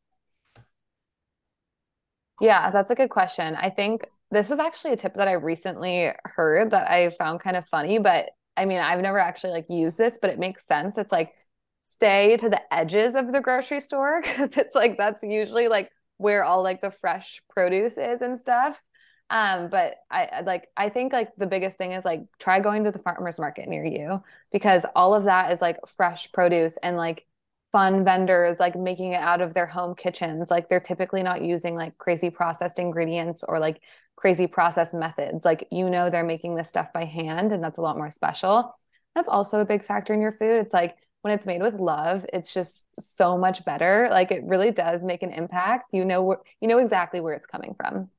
[2.39, 3.55] Yeah, that's a good question.
[3.55, 7.57] I think this was actually a tip that I recently heard that I found kind
[7.57, 10.97] of funny, but I mean, I've never actually like used this, but it makes sense.
[10.97, 11.33] It's like
[11.81, 16.43] stay to the edges of the grocery store because it's like that's usually like where
[16.43, 18.81] all like the fresh produce is and stuff.
[19.29, 22.91] Um, but I like I think like the biggest thing is like try going to
[22.91, 27.27] the farmers market near you because all of that is like fresh produce and like
[27.71, 30.49] fun vendors like making it out of their home kitchens.
[30.49, 33.81] Like they're typically not using like crazy processed ingredients or like
[34.15, 35.45] crazy processed methods.
[35.45, 38.75] Like you know they're making this stuff by hand and that's a lot more special.
[39.15, 40.59] That's also a big factor in your food.
[40.61, 44.07] It's like when it's made with love, it's just so much better.
[44.09, 45.89] Like it really does make an impact.
[45.91, 48.09] You know you know exactly where it's coming from.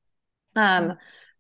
[0.57, 0.95] Um,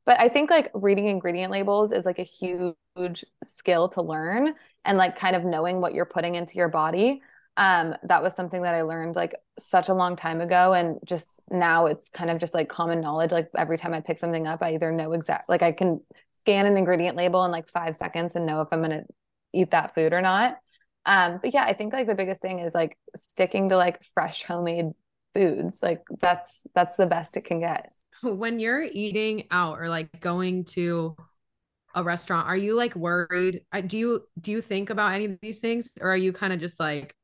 [0.06, 4.98] but I think like reading ingredient labels is like a huge skill to learn and
[4.98, 7.22] like kind of knowing what you're putting into your body.
[7.56, 10.72] Um, that was something that I learned like such a long time ago.
[10.72, 13.32] And just now it's kind of just like common knowledge.
[13.32, 16.00] Like every time I pick something up, I either know exact like I can
[16.40, 19.04] scan an ingredient label in like five seconds and know if I'm gonna
[19.52, 20.56] eat that food or not.
[21.06, 24.42] Um, but yeah, I think like the biggest thing is like sticking to like fresh
[24.42, 24.92] homemade
[25.34, 25.80] foods.
[25.82, 27.90] Like that's that's the best it can get.
[28.22, 31.16] When you're eating out or like going to
[31.94, 33.62] a restaurant, are you like worried?
[33.86, 36.60] Do you do you think about any of these things or are you kind of
[36.60, 37.14] just like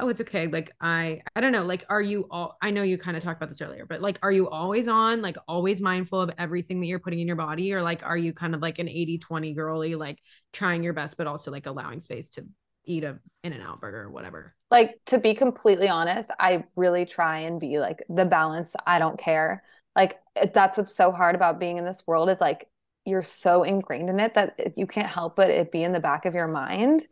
[0.00, 2.96] oh it's okay like i i don't know like are you all i know you
[2.96, 6.20] kind of talked about this earlier but like are you always on like always mindful
[6.20, 8.78] of everything that you're putting in your body or like are you kind of like
[8.78, 10.18] an 80 20 girly like
[10.52, 12.44] trying your best but also like allowing space to
[12.84, 14.54] eat a in and out burger or whatever.
[14.70, 18.76] Like to be completely honest i really try and be like the balance.
[18.86, 19.62] I don't care.
[19.96, 20.18] Like
[20.54, 22.68] that's what's so hard about being in this world is like
[23.04, 26.26] you're so ingrained in it that you can't help but it be in the back
[26.26, 27.06] of your mind.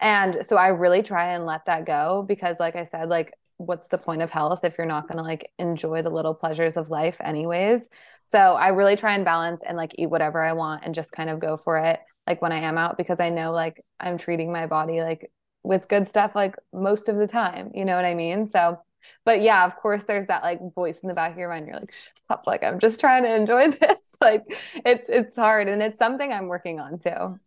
[0.00, 3.86] And so I really try and let that go because, like I said, like, what's
[3.88, 6.90] the point of health if you're not going to like enjoy the little pleasures of
[6.90, 7.88] life, anyways?
[8.26, 11.30] So I really try and balance and like eat whatever I want and just kind
[11.30, 14.52] of go for it, like when I am out, because I know like I'm treating
[14.52, 15.30] my body like
[15.62, 17.70] with good stuff like most of the time.
[17.74, 18.48] You know what I mean?
[18.48, 18.78] So,
[19.24, 21.66] but yeah, of course, there's that like voice in the back of your mind.
[21.66, 24.14] You're like, shut up, like I'm just trying to enjoy this.
[24.20, 24.44] like
[24.84, 27.38] it's it's hard and it's something I'm working on too.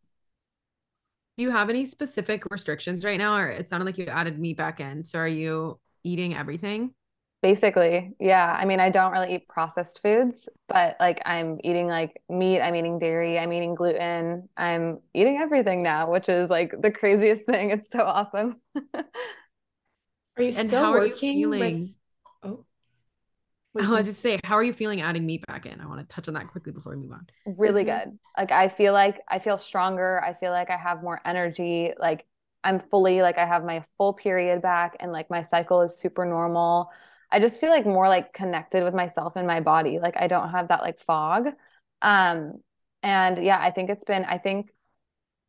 [1.37, 3.37] Do you have any specific restrictions right now?
[3.37, 5.03] Or it sounded like you added meat back in.
[5.03, 6.95] So are you eating everything?
[7.47, 8.57] Basically, yeah.
[8.59, 12.75] I mean, I don't really eat processed foods, but like I'm eating like meat, I'm
[12.75, 17.71] eating dairy, I'm eating gluten, I'm eating everything now, which is like the craziest thing.
[17.71, 18.59] It's so awesome.
[18.93, 19.03] are
[20.39, 21.95] you and still working with
[22.43, 22.65] oh
[23.79, 25.79] I was just say, how are you feeling adding meat back in?
[25.79, 27.27] I want to touch on that quickly before we move on.
[27.57, 28.09] Really mm-hmm.
[28.09, 28.19] good.
[28.37, 30.21] Like I feel like I feel stronger.
[30.21, 31.93] I feel like I have more energy.
[31.97, 32.25] Like
[32.61, 36.25] I'm fully like I have my full period back and like my cycle is super
[36.25, 36.91] normal.
[37.31, 39.99] I just feel like more like connected with myself and my body.
[39.99, 41.47] Like I don't have that like fog.
[42.01, 42.61] Um
[43.03, 44.71] and yeah, I think it's been I think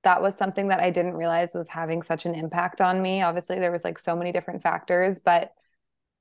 [0.04, 3.22] that was something that I didn't realize was having such an impact on me.
[3.22, 5.52] Obviously there was like so many different factors, but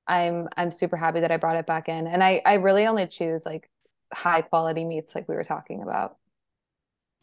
[0.08, 2.08] I'm I'm super happy that I brought it back in.
[2.08, 3.70] And I I really only choose like
[4.14, 6.18] high quality meats like we were talking about.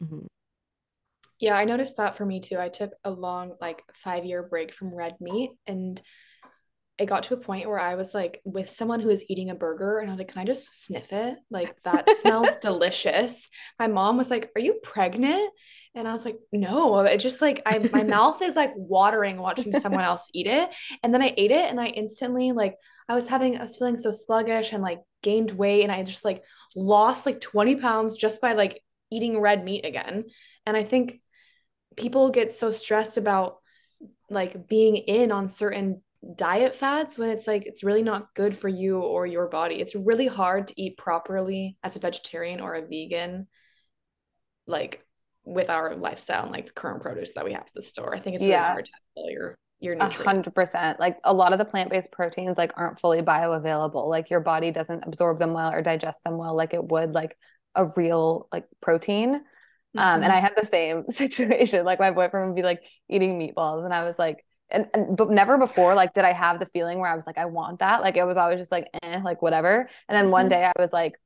[0.03, 0.27] Mm-hmm.
[1.39, 2.57] Yeah, I noticed that for me too.
[2.57, 6.01] I took a long like 5 year break from red meat and
[6.97, 9.55] it got to a point where I was like with someone who was eating a
[9.55, 11.37] burger and I was like, can I just sniff it?
[11.49, 13.49] Like that smells delicious.
[13.77, 15.51] My mom was like, are you pregnant?
[15.93, 19.77] And I was like, no, it just like I my mouth is like watering watching
[19.79, 20.69] someone else eat it.
[21.03, 22.75] And then I ate it and I instantly like
[23.09, 26.23] I was having I was feeling so sluggish and like gained weight and I just
[26.23, 26.43] like
[26.75, 28.81] lost like 20 pounds just by like
[29.11, 30.25] eating red meat again.
[30.65, 31.19] And I think
[31.97, 33.57] people get so stressed about
[34.29, 36.01] like being in on certain
[36.33, 39.75] diet fads when it's like it's really not good for you or your body.
[39.75, 43.47] It's really hard to eat properly as a vegetarian or a vegan
[44.67, 45.05] like
[45.43, 48.15] with our lifestyle and like the current produce that we have at the store.
[48.15, 48.71] I think it's really yeah.
[48.71, 50.25] hard to fill your your nutrients.
[50.25, 50.99] hundred percent.
[50.99, 54.07] Like a lot of the plant-based proteins like aren't fully bioavailable.
[54.09, 57.37] Like your body doesn't absorb them well or digest them well like it would like
[57.75, 59.35] a real like protein.
[59.35, 59.99] Mm-hmm.
[59.99, 60.31] Um, and mm-hmm.
[60.31, 61.85] I had the same situation.
[61.85, 65.29] Like my boyfriend would be like eating meatballs, and I was like, and, and but
[65.29, 68.01] never before like did I have the feeling where I was like, I want that.
[68.01, 69.89] Like it was always just like, eh, like whatever.
[70.09, 70.49] And then one mm-hmm.
[70.49, 71.19] day I was like,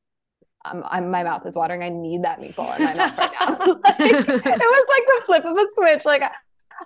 [0.66, 1.84] I'm, I'm, my mouth is watering.
[1.84, 3.58] I need that meatball in my mouth right now.
[3.84, 6.06] like, it was like the flip of a switch.
[6.06, 6.32] Like I,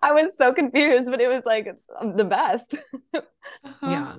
[0.02, 1.68] I, was so confused, but it was like
[2.16, 2.76] the best.
[3.14, 3.22] uh-huh.
[3.82, 4.16] Yeah.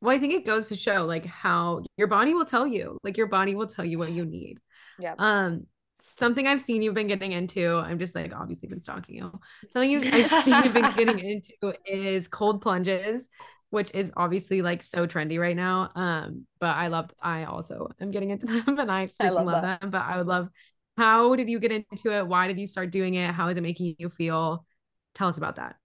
[0.00, 3.16] Well, I think it goes to show like how your body will tell you, like
[3.16, 4.58] your body will tell you what you need.
[4.98, 5.14] Yeah.
[5.18, 5.66] Um,
[6.00, 7.76] something I've seen you've been getting into.
[7.76, 9.40] I'm just like obviously been stalking you.
[9.70, 11.18] Something you've, I've seen you've been getting
[11.60, 13.28] into is cold plunges
[13.70, 15.90] which is obviously like so trendy right now.
[15.94, 19.46] Um, but I love I also am getting into them and I freaking I love,
[19.46, 19.90] love them.
[19.90, 20.50] But I would love
[20.96, 22.26] how did you get into it?
[22.26, 23.30] Why did you start doing it?
[23.30, 24.66] How is it making you feel?
[25.14, 25.76] Tell us about that.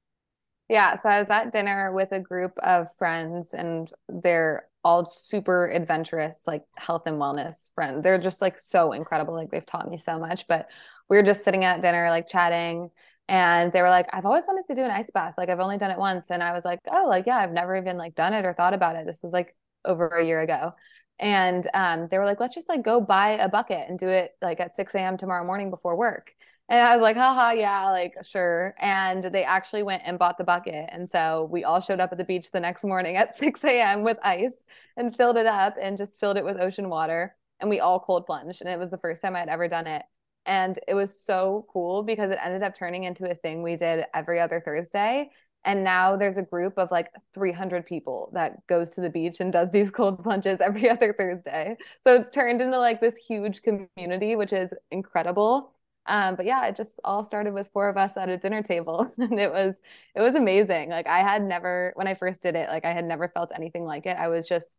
[0.67, 5.69] Yeah, so I was at dinner with a group of friends and they're all super
[5.69, 8.03] adventurous, like health and wellness friends.
[8.03, 9.33] They're just like so incredible.
[9.33, 10.47] Like they've taught me so much.
[10.47, 10.67] But
[11.09, 12.91] we were just sitting at dinner, like chatting
[13.27, 15.77] and they were like i've always wanted to do an ice bath like i've only
[15.77, 18.33] done it once and i was like oh like yeah i've never even like done
[18.33, 20.73] it or thought about it this was like over a year ago
[21.17, 24.31] and um, they were like let's just like go buy a bucket and do it
[24.41, 26.31] like at 6 a.m tomorrow morning before work
[26.69, 30.43] and i was like haha yeah like sure and they actually went and bought the
[30.43, 33.63] bucket and so we all showed up at the beach the next morning at 6
[33.63, 34.63] a.m with ice
[34.97, 38.25] and filled it up and just filled it with ocean water and we all cold
[38.25, 40.03] plunged and it was the first time i'd ever done it
[40.45, 44.05] and it was so cool because it ended up turning into a thing we did
[44.13, 45.29] every other Thursday.
[45.63, 49.51] And now there's a group of like 300 people that goes to the beach and
[49.51, 51.77] does these cold plunges every other Thursday.
[52.05, 55.74] So it's turned into like this huge community, which is incredible.
[56.07, 59.11] Um, but yeah, it just all started with four of us at a dinner table.
[59.17, 59.75] and it was
[60.15, 60.89] it was amazing.
[60.89, 63.85] Like I had never when I first did it, like I had never felt anything
[63.85, 64.17] like it.
[64.17, 64.77] I was just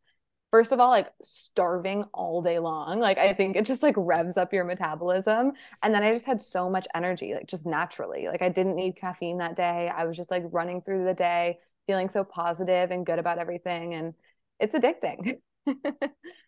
[0.51, 4.37] first of all like starving all day long like i think it just like revs
[4.37, 8.43] up your metabolism and then i just had so much energy like just naturally like
[8.43, 12.09] i didn't need caffeine that day i was just like running through the day feeling
[12.09, 14.15] so positive and good about everything and
[14.61, 15.41] it's addicting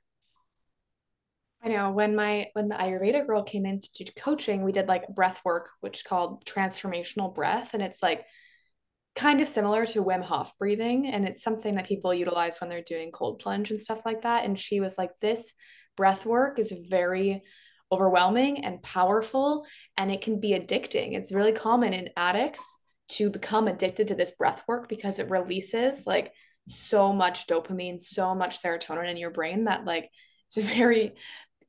[1.62, 4.86] I know when my when the Ayurveda girl came in to do coaching, we did
[4.86, 7.74] like breath work, which is called transformational breath.
[7.74, 8.24] And it's like
[9.16, 11.08] kind of similar to Wim Hof breathing.
[11.08, 14.44] And it's something that people utilize when they're doing cold plunge and stuff like that.
[14.44, 15.52] And she was like, this
[15.96, 17.42] breath work is very
[17.90, 19.66] overwhelming and powerful,
[19.96, 21.14] and it can be addicting.
[21.14, 22.76] It's really common in addicts
[23.10, 26.32] to become addicted to this breath work because it releases like
[26.68, 30.10] so much dopamine, so much serotonin in your brain that like
[30.46, 31.14] it's very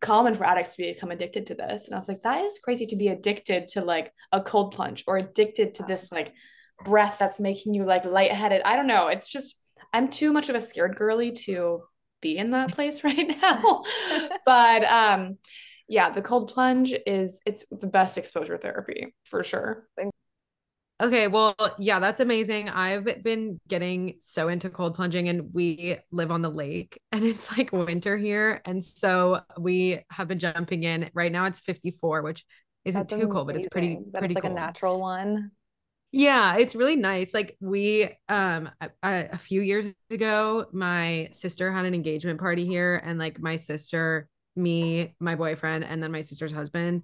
[0.02, 1.86] common for addicts to become addicted to this.
[1.86, 5.04] And I was like, that is crazy to be addicted to like a cold plunge
[5.08, 6.34] or addicted to this like
[6.86, 8.62] breath that's making you like lightheaded.
[8.64, 9.08] I don't know.
[9.08, 9.60] It's just
[9.94, 11.84] I'm too much of a scared girly to
[12.22, 13.84] be in that place right now.
[14.46, 15.38] but um
[15.88, 19.88] yeah, the cold plunge is it's the best exposure therapy for sure.
[21.02, 22.68] Okay, well, yeah, that's amazing.
[22.68, 27.56] I've been getting so into cold plunging and we live on the lake and it's
[27.58, 31.10] like winter here and so we have been jumping in.
[31.14, 32.46] Right now it's 54, which
[32.84, 33.32] isn't that's too amazing.
[33.32, 34.52] cold, but it's pretty that's pretty like cold.
[34.52, 35.52] a natural one.
[36.12, 37.34] Yeah, it's really nice.
[37.34, 43.02] Like we um a, a, few years ago, my sister had an engagement party here
[43.06, 47.04] and like my sister, me, my boyfriend and then my sister's husband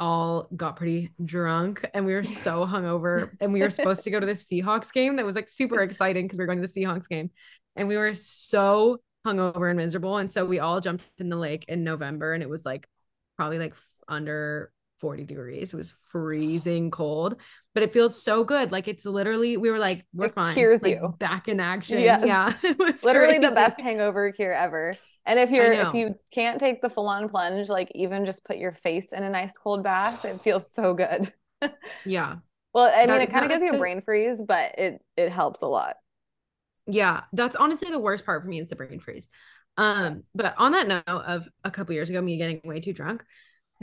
[0.00, 4.18] all got pretty drunk and we were so hungover and we were supposed to go
[4.18, 6.80] to the Seahawks game that was like super exciting because we are going to the
[6.80, 7.30] Seahawks game
[7.76, 11.66] and we were so hungover and miserable and so we all jumped in the lake
[11.68, 12.88] in November and it was like
[13.36, 13.74] probably like
[14.08, 15.72] under 40 degrees.
[15.72, 17.36] It was freezing cold,
[17.74, 18.70] but it feels so good.
[18.70, 20.54] Like it's literally, we were like, we're it fine.
[20.54, 21.14] Cures like, you.
[21.18, 22.00] Back in action.
[22.00, 22.24] Yes.
[22.26, 22.52] Yeah.
[23.02, 23.48] Literally crazy.
[23.48, 24.96] the best hangover cure ever.
[25.30, 28.56] And if you're if you can't take the full on plunge, like even just put
[28.56, 31.32] your face in a nice cold bath, it feels so good.
[32.04, 32.38] yeah.
[32.74, 35.62] Well, I mean, it kind of gives you a brain freeze, but it it helps
[35.62, 35.94] a lot.
[36.88, 39.28] Yeah, that's honestly the worst part for me is the brain freeze.
[39.76, 43.24] Um, but on that note of a couple years ago, me getting way too drunk,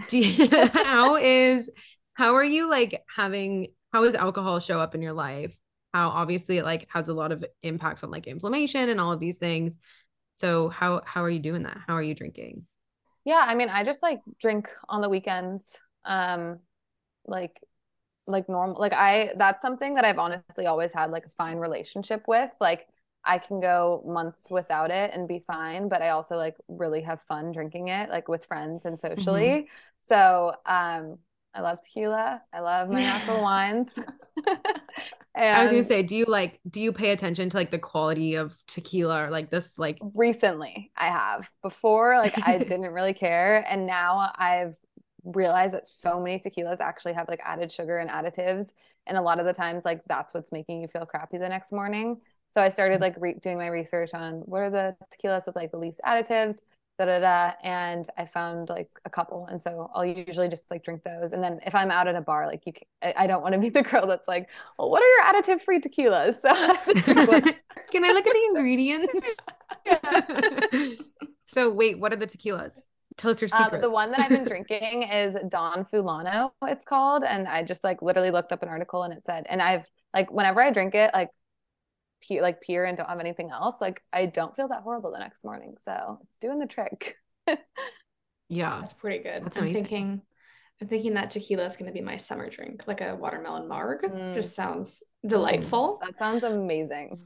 [0.09, 1.69] do you, how is
[2.13, 5.57] how are you like having how does alcohol show up in your life
[5.93, 9.19] how obviously it like has a lot of impacts on like inflammation and all of
[9.21, 9.77] these things
[10.37, 12.65] so how how are you doing that how are you drinking
[13.25, 15.65] yeah i mean i just like drink on the weekends
[16.05, 16.59] um
[17.25, 17.59] like
[18.27, 22.23] like normal like i that's something that i've honestly always had like a fine relationship
[22.27, 22.87] with like
[23.27, 27.21] I can go months without it and be fine, but I also like really have
[27.23, 29.43] fun drinking it like with friends and socially.
[29.43, 29.65] Mm-hmm.
[30.03, 31.17] So, um
[31.53, 32.41] I love tequila.
[32.53, 33.97] I love my natural wines.
[35.37, 38.35] I was gonna say, do you like do you pay attention to like the quality
[38.35, 41.49] of tequila or like this like recently I have.
[41.61, 44.75] Before like I didn't really care and now I've
[45.23, 48.71] realized that so many tequilas actually have like added sugar and additives
[49.07, 51.71] and a lot of the times like that's what's making you feel crappy the next
[51.71, 52.17] morning.
[52.49, 53.01] So I started mm.
[53.01, 56.61] like re- doing my research on what are the tequilas with like the least additives,
[56.97, 60.83] da da da, and I found like a couple, and so I'll usually just like
[60.83, 61.31] drink those.
[61.31, 63.53] And then if I'm out at a bar, like you, can, I, I don't want
[63.53, 66.39] to be the girl that's like, well, what are your additive free tequilas?
[66.41, 67.55] So I
[67.91, 69.35] can I look at the ingredients?
[71.47, 72.81] so wait, what are the tequilas?
[73.23, 73.73] Your secrets.
[73.73, 77.23] Um, the one that I've been drinking is Don Fulano, it's called.
[77.23, 80.31] And I just like literally looked up an article and it said, and I've like,
[80.31, 81.29] whenever I drink it, like
[82.21, 85.19] pure like pure and don't have anything else, like I don't feel that horrible the
[85.19, 85.75] next morning.
[85.83, 87.15] So it's doing the trick.
[88.49, 88.77] yeah.
[88.79, 89.45] That's pretty good.
[89.45, 89.83] That's I'm amazing.
[89.83, 90.21] thinking
[90.81, 94.03] I'm thinking that tequila is going to be my summer drink, like a watermelon marg.
[94.03, 94.35] Mm.
[94.35, 95.99] Just sounds delightful.
[96.05, 97.19] That sounds amazing.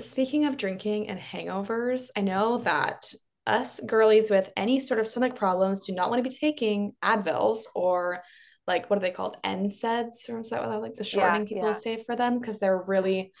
[0.00, 3.10] Speaking of drinking and hangovers, I know that
[3.46, 7.60] us girlies with any sort of stomach problems do not want to be taking Advils
[7.74, 8.22] or
[8.66, 9.38] like what are they called?
[9.42, 11.72] NSAIDs or is that what like the shortening yeah, people yeah.
[11.72, 12.38] say for them?
[12.38, 13.32] Because they're really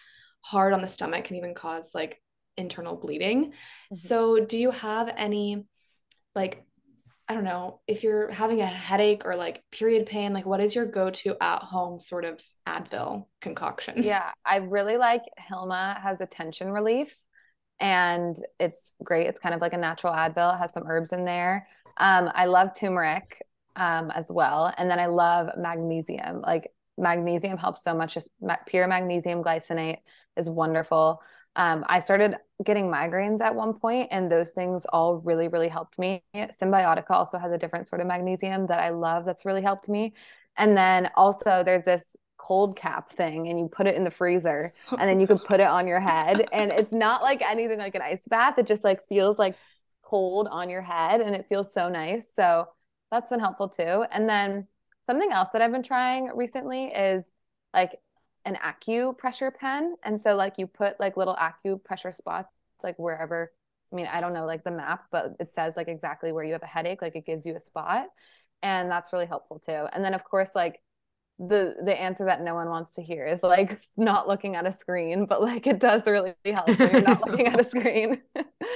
[0.48, 2.22] hard on the stomach can even cause like
[2.56, 3.46] internal bleeding.
[3.46, 3.94] Mm-hmm.
[3.94, 5.64] So, do you have any
[6.34, 6.64] like
[7.30, 10.74] I don't know, if you're having a headache or like period pain, like what is
[10.74, 14.02] your go-to at home sort of Advil concoction?
[14.02, 17.14] Yeah, I really like Hilma has a tension relief
[17.80, 19.26] and it's great.
[19.26, 20.54] It's kind of like a natural Advil.
[20.54, 21.68] It has some herbs in there.
[21.98, 23.42] Um, I love turmeric
[23.76, 24.72] um, as well.
[24.78, 26.40] And then I love magnesium.
[26.40, 28.14] Like magnesium helps so much.
[28.14, 28.28] Just
[28.66, 29.98] pure magnesium glycinate
[30.36, 31.22] is wonderful.
[31.58, 35.98] um, I started getting migraines at one point, and those things all really, really helped
[35.98, 36.22] me.
[36.34, 40.14] Cymbiotika also has a different sort of magnesium that I love that's really helped me.
[40.56, 44.72] And then also, there's this cold cap thing, and you put it in the freezer,
[44.90, 46.46] and then you can put it on your head.
[46.52, 49.56] And it's not like anything like an ice bath, it just like feels like
[50.02, 52.32] cold on your head, and it feels so nice.
[52.32, 52.68] So
[53.10, 54.04] that's been helpful too.
[54.12, 54.68] And then
[55.08, 57.24] something else that I've been trying recently is
[57.72, 57.98] like
[58.44, 59.96] an acupressure pen.
[60.04, 62.52] And so like you put like little acupressure spots
[62.82, 63.50] like wherever
[63.90, 66.52] I mean, I don't know like the map, but it says like exactly where you
[66.52, 68.04] have a headache, like it gives you a spot.
[68.62, 69.86] And that's really helpful too.
[69.92, 70.82] And then of course, like
[71.38, 74.72] the the answer that no one wants to hear is like not looking at a
[74.72, 78.20] screen, but like it does really help when you're not looking at a screen.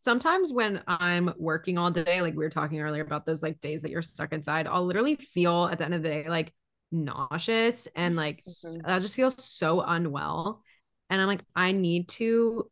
[0.00, 3.82] Sometimes when I'm working all day, like we were talking earlier about those like days
[3.82, 6.52] that you're stuck inside, I'll literally feel at the end of the day like
[6.90, 8.80] nauseous and like mm-hmm.
[8.84, 10.62] I just feel so unwell.
[11.10, 12.70] And I'm like, I need to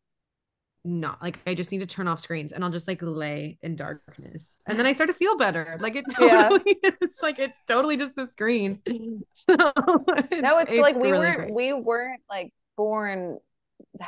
[0.85, 3.77] not like I just need to turn off screens and I'll just like lay in
[3.77, 4.57] darkness.
[4.67, 5.77] And then I start to feel better.
[5.81, 6.91] Like it totally yeah.
[7.03, 8.81] it's like it's totally just the screen.
[8.87, 11.55] so it's, no, it's, it's like we really weren't great.
[11.55, 13.39] we weren't like born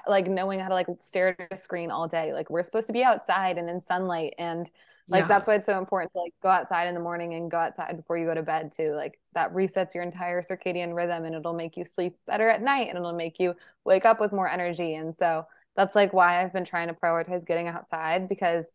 [0.06, 2.32] like knowing how to like stare at a screen all day.
[2.32, 4.70] Like we're supposed to be outside and in sunlight and
[5.10, 5.28] like yeah.
[5.28, 7.96] that's why it's so important to like go outside in the morning and go outside
[7.96, 11.52] before you go to bed too like that resets your entire circadian rhythm and it'll
[11.52, 13.54] make you sleep better at night and it'll make you
[13.84, 15.44] wake up with more energy and so
[15.76, 18.66] that's like why i've been trying to prioritize getting outside because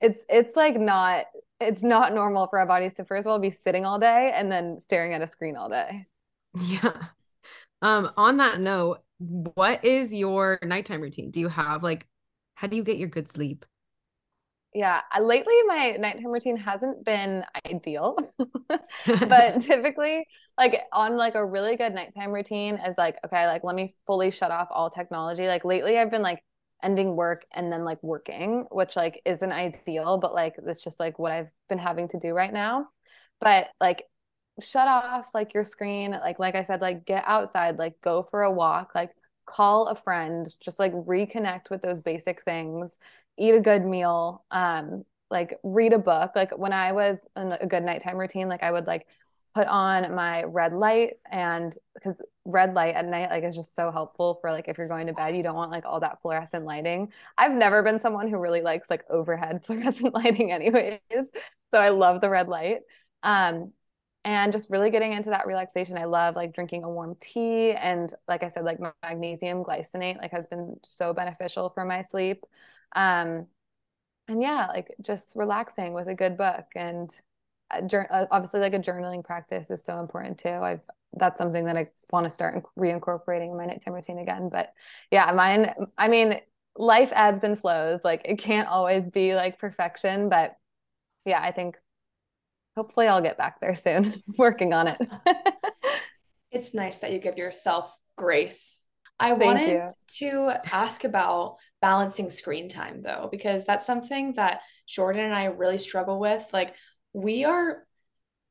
[0.00, 1.26] it's it's like not
[1.60, 4.50] it's not normal for our bodies to first of all be sitting all day and
[4.50, 6.04] then staring at a screen all day
[6.60, 6.92] yeah
[7.82, 9.00] um on that note
[9.54, 12.06] what is your nighttime routine do you have like
[12.54, 13.64] how do you get your good sleep
[14.74, 18.18] yeah, lately my nighttime routine hasn't been ideal,
[19.06, 20.26] but typically,
[20.58, 24.32] like on like a really good nighttime routine is like okay, like let me fully
[24.32, 25.46] shut off all technology.
[25.46, 26.42] Like lately, I've been like
[26.82, 31.20] ending work and then like working, which like isn't ideal, but like that's just like
[31.20, 32.88] what I've been having to do right now.
[33.40, 34.02] But like
[34.60, 38.42] shut off like your screen, like like I said, like get outside, like go for
[38.42, 39.10] a walk, like
[39.46, 42.96] call a friend, just like reconnect with those basic things
[43.36, 46.32] eat a good meal, um, like read a book.
[46.34, 49.06] Like when I was in a good nighttime routine, like I would like
[49.54, 53.92] put on my red light and because red light at night like is just so
[53.92, 56.64] helpful for like if you're going to bed you don't want like all that fluorescent
[56.64, 60.98] lighting i've never been someone who really likes like overhead fluorescent lighting anyways
[61.70, 62.80] so i love the red light
[63.22, 63.72] um
[64.24, 68.14] and just really getting into that relaxation i love like drinking a warm tea and
[68.28, 72.44] like i said like magnesium glycinate like has been so beneficial for my sleep
[72.96, 73.46] um,
[74.28, 77.14] and yeah, like just relaxing with a good book and
[77.70, 80.48] uh, obviously like a journaling practice is so important too.
[80.48, 80.80] I've
[81.16, 84.48] that's something that I want to start reincorporating in my nighttime routine again.
[84.48, 84.72] But
[85.12, 85.72] yeah, mine.
[85.96, 86.40] I mean,
[86.76, 88.04] life ebbs and flows.
[88.04, 90.56] Like it can't always be like perfection, but
[91.24, 91.76] yeah, I think
[92.76, 94.22] hopefully I'll get back there soon.
[94.38, 95.00] Working on it.
[96.50, 98.80] it's nice that you give yourself grace
[99.18, 99.88] I Thank wanted you.
[100.18, 105.78] to ask about balancing screen time though, because that's something that Jordan and I really
[105.78, 106.48] struggle with.
[106.52, 106.74] Like,
[107.12, 107.86] we are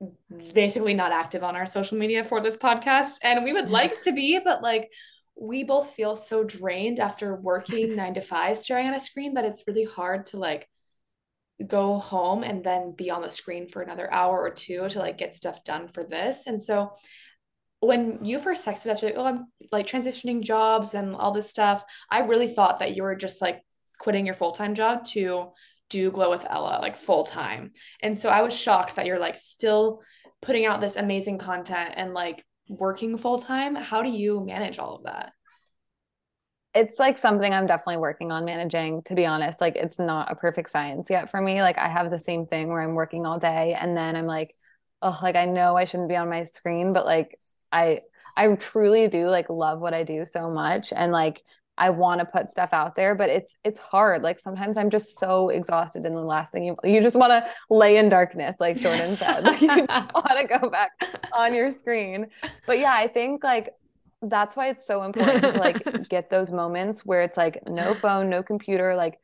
[0.01, 0.53] mm-hmm.
[0.53, 4.13] basically not active on our social media for this podcast, and we would like to
[4.13, 4.89] be, but like,
[5.35, 9.45] we both feel so drained after working nine to five staring at a screen that
[9.45, 10.69] it's really hard to like
[11.65, 15.17] go home and then be on the screen for another hour or two to like
[15.17, 16.47] get stuff done for this.
[16.47, 16.93] And so
[17.79, 21.83] when you first texted us, like, oh, I'm like transitioning jobs and all this stuff,
[22.09, 23.61] I really thought that you were just like
[23.99, 25.51] quitting your full time job to
[25.89, 27.71] do Glow with Ella, like full time.
[28.01, 30.01] And so I was shocked that you're like still
[30.41, 33.75] putting out this amazing content and like working full time.
[33.75, 35.33] How do you manage all of that?
[36.75, 39.61] It's like something I'm definitely working on managing, to be honest.
[39.61, 41.61] Like, it's not a perfect science yet for me.
[41.61, 44.51] Like, I have the same thing where I'm working all day and then I'm like,
[45.03, 47.39] oh, like I know I shouldn't be on my screen, but like
[47.71, 47.99] I
[48.35, 51.43] I truly do like love what I do so much and like
[51.77, 54.21] I want to put stuff out there, but it's it's hard.
[54.21, 57.47] Like sometimes I'm just so exhausted, and the last thing you you just want to
[57.69, 59.43] lay in darkness, like Jordan said.
[59.43, 60.91] Like you want to go back
[61.33, 62.27] on your screen.
[62.67, 63.73] But yeah, I think like
[64.23, 68.29] that's why it's so important to like get those moments where it's like no phone,
[68.29, 69.19] no computer, like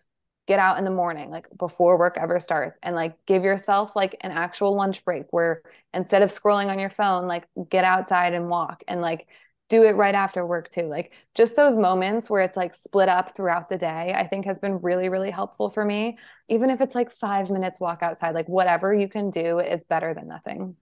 [0.48, 4.18] get out in the morning like before work ever starts and like give yourself like
[4.22, 5.62] an actual lunch break where
[5.94, 9.28] instead of scrolling on your phone like get outside and walk and like
[9.70, 10.88] do it right after work too.
[10.88, 14.60] Like just those moments where it's like split up throughout the day i think has
[14.60, 16.18] been really really helpful for me
[16.50, 20.14] even if it's like 5 minutes walk outside like whatever you can do is better
[20.14, 20.76] than nothing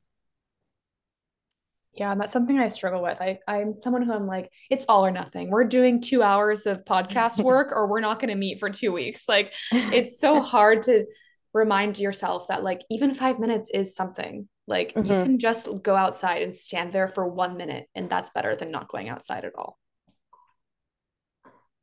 [1.97, 3.19] Yeah, that's something I struggle with.
[3.19, 5.49] I, I'm someone who I'm like, it's all or nothing.
[5.49, 8.91] We're doing two hours of podcast work or we're not going to meet for two
[8.91, 9.27] weeks.
[9.27, 11.05] Like, it's so hard to
[11.55, 14.47] remind yourself that, like, even five minutes is something.
[14.67, 15.11] Like, mm-hmm.
[15.11, 18.69] you can just go outside and stand there for one minute, and that's better than
[18.69, 19.79] not going outside at all.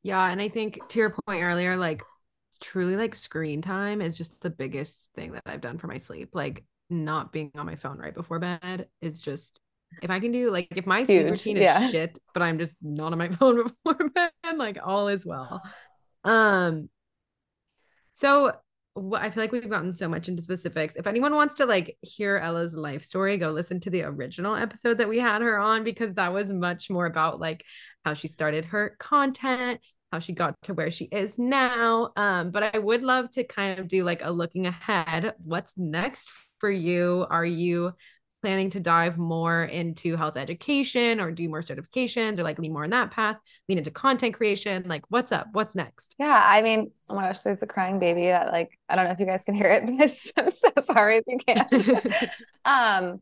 [0.05, 0.25] Yeah.
[0.31, 2.03] And I think to your point earlier, like,
[2.61, 6.31] truly, like, screen time is just the biggest thing that I've done for my sleep.
[6.35, 9.59] Like, not being on my phone right before bed is just
[10.03, 11.07] if I can do like if my Huge.
[11.07, 11.89] sleep routine is yeah.
[11.89, 15.63] shit, but I'm just not on my phone before bed, like all is well.
[16.25, 16.89] Um
[18.15, 18.53] so
[19.13, 20.95] I feel like we've gotten so much into specifics.
[20.95, 24.99] If anyone wants to like hear Ella's life story, go listen to the original episode
[24.99, 27.65] that we had her on because that was much more about like
[28.05, 29.81] how she started her content,
[30.13, 32.13] how she got to where she is now.
[32.17, 35.35] Um, but I would love to kind of do like a looking ahead.
[35.43, 36.29] What's next
[36.61, 37.27] for you?
[37.29, 37.95] Are you
[38.45, 42.85] planning to dive more into health education or do more certifications or like lean more
[42.85, 43.39] in that path,
[43.71, 44.85] lean into content creation?
[44.87, 45.49] Like, what's up?
[45.53, 46.15] What's next?
[46.19, 49.13] Yeah, I mean, oh my gosh, there's a crying baby that like I don't know
[49.13, 49.87] if you guys can hear it,
[50.37, 51.65] but I'm so sorry if you can.
[52.67, 53.21] um,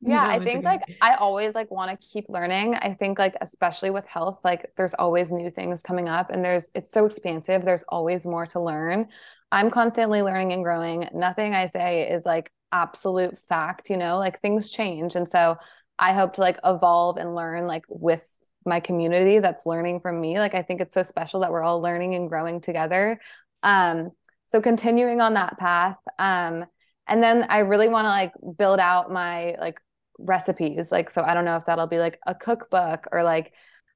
[0.00, 0.66] yeah, no, I think okay.
[0.66, 2.74] like I always like want to keep learning.
[2.76, 6.70] I think like especially with health, like there's always new things coming up and there's
[6.74, 7.62] it's so expansive.
[7.62, 9.08] There's always more to learn.
[9.52, 11.10] I'm constantly learning and growing.
[11.12, 15.14] Nothing I say is like absolute fact, you know, like things change.
[15.14, 15.56] And so
[15.98, 18.26] I hope to like evolve and learn like with
[18.64, 20.38] my community that's learning from me.
[20.38, 23.20] Like I think it's so special that we're all learning and growing together.
[23.62, 24.10] Um,
[24.50, 25.98] so continuing on that path.
[26.18, 26.64] Um,
[27.06, 29.80] and then I really want to like build out my like
[30.18, 30.90] recipes.
[30.90, 33.52] Like, so I don't know if that'll be like a cookbook or like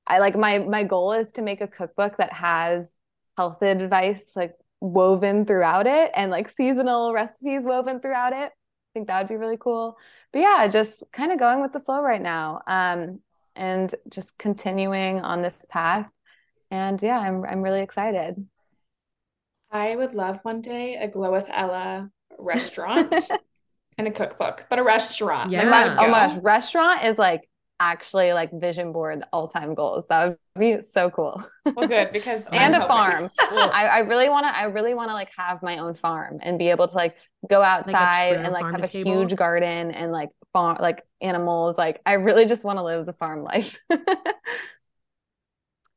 [0.06, 2.92] I like my my goal is to make a cookbook that has
[3.36, 8.52] health advice like woven throughout it and like seasonal recipes woven throughout it
[8.96, 9.98] think that would be really cool.
[10.32, 12.62] But yeah, just kind of going with the flow right now.
[12.66, 13.20] Um,
[13.54, 16.08] and just continuing on this path.
[16.70, 18.46] And yeah, I'm I'm really excited.
[19.70, 23.14] I would love one day a Glow with Ella restaurant
[23.98, 25.50] and a cookbook, but a restaurant.
[25.50, 25.68] Yeah.
[25.68, 27.48] Like, oh my gosh, restaurant is like
[27.80, 30.06] actually like vision board all time goals.
[30.08, 31.42] That would be so cool.
[31.74, 33.30] Well, good because and I'm a farm.
[33.38, 34.56] I, I really want to.
[34.56, 37.16] I really want to like have my own farm and be able to like
[37.48, 39.12] go outside like and like have a table.
[39.12, 41.78] huge garden and like farm like animals.
[41.78, 43.78] Like I really just want to live the farm life.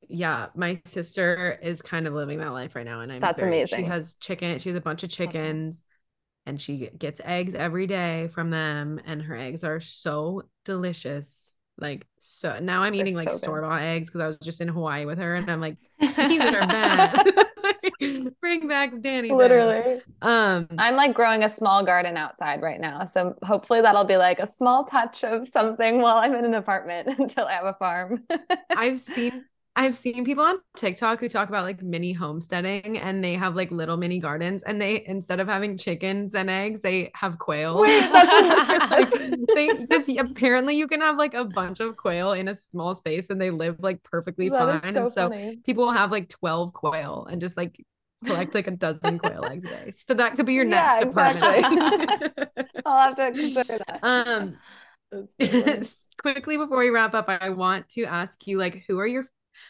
[0.09, 3.57] yeah, my sister is kind of living that life right now, and I'm that's very,
[3.57, 3.79] amazing.
[3.79, 4.59] She has chicken.
[4.59, 5.83] She has a bunch of chickens.
[6.45, 12.05] And she gets eggs every day from them, and her eggs are so delicious like
[12.19, 14.67] so now I'm They're eating like so store bought eggs because I was just in
[14.67, 17.27] Hawaii with her and I'm like these are bad.
[18.41, 19.31] Bring back Danny.
[19.31, 20.01] Literally.
[20.21, 23.05] Um I'm like growing a small garden outside right now.
[23.05, 27.07] So hopefully that'll be like a small touch of something while I'm in an apartment
[27.19, 28.23] until I have a farm.
[28.75, 33.35] I've seen I've seen people on TikTok who talk about like mini homesteading and they
[33.35, 37.39] have like little mini gardens and they instead of having chickens and eggs, they have
[37.39, 37.85] quail.
[37.85, 39.13] Because
[40.17, 43.51] apparently you can have like a bunch of quail in a small space and they
[43.51, 44.93] live like perfectly that fine.
[44.93, 45.59] So and so funny.
[45.65, 47.79] people have like 12 quail and just like
[48.25, 49.91] collect like a dozen quail eggs a day.
[49.91, 52.65] So that could be your next yeah, exactly.
[52.85, 53.99] I'll have to consider that.
[54.03, 54.57] Um
[55.11, 55.81] so
[56.21, 59.25] quickly before we wrap up, I want to ask you like who are your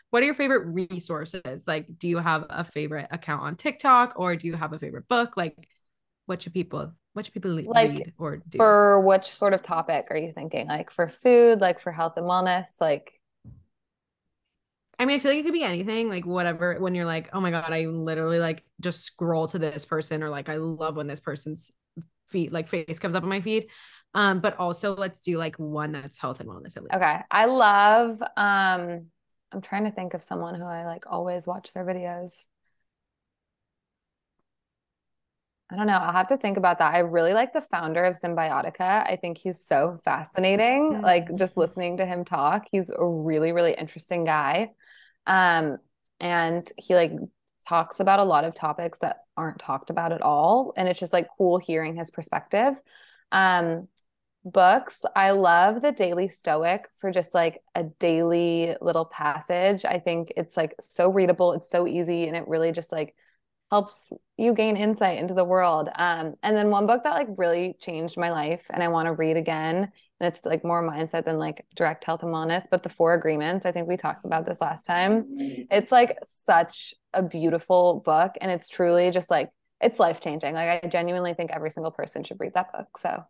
[0.09, 1.67] what are your favorite resources?
[1.67, 5.07] Like, do you have a favorite account on TikTok or do you have a favorite
[5.07, 5.37] book?
[5.37, 5.55] Like,
[6.25, 8.57] what should people what should people like, read or do?
[8.59, 10.67] For which sort of topic are you thinking?
[10.67, 13.19] Like for food, like for health and wellness, like
[14.99, 16.77] I mean, I feel like it could be anything, like whatever.
[16.77, 20.29] When you're like, oh my god, I literally like just scroll to this person, or
[20.29, 21.71] like I love when this person's
[22.27, 23.67] feet like face comes up on my feed.
[24.13, 26.95] Um, but also let's do like one that's health and wellness at least.
[26.95, 29.05] Okay, I love um
[29.51, 32.45] I'm trying to think of someone who I like always watch their videos.
[35.71, 35.97] I don't know.
[35.97, 36.95] I'll have to think about that.
[36.95, 39.05] I really like the founder of Cymbiotika.
[39.07, 40.93] I think he's so fascinating.
[40.93, 41.03] Mm-hmm.
[41.03, 44.71] Like just listening to him talk, he's a really, really interesting guy.
[45.27, 45.77] Um,
[46.19, 47.11] and he like
[47.67, 50.73] talks about a lot of topics that aren't talked about at all.
[50.75, 52.73] And it's just like cool hearing his perspective.
[53.31, 53.87] Um,
[54.45, 59.85] books, I love the Daily Stoic for just like a daily little passage.
[59.85, 63.15] I think it's like so readable, it's so easy, and it really just like
[63.71, 65.89] helps you gain insight into the world.
[65.95, 69.13] Um, and then one book that like really changed my life and I want to
[69.13, 72.89] read again, and it's like more mindset than like direct health and wellness, but the
[72.89, 73.65] Four Agreements.
[73.65, 75.25] I think we talked about this last time.
[75.69, 79.49] It's like such a beautiful book, and it's truly just like
[79.81, 80.53] it's life changing.
[80.55, 82.97] Like I genuinely think every single person should read that book.
[82.97, 83.23] So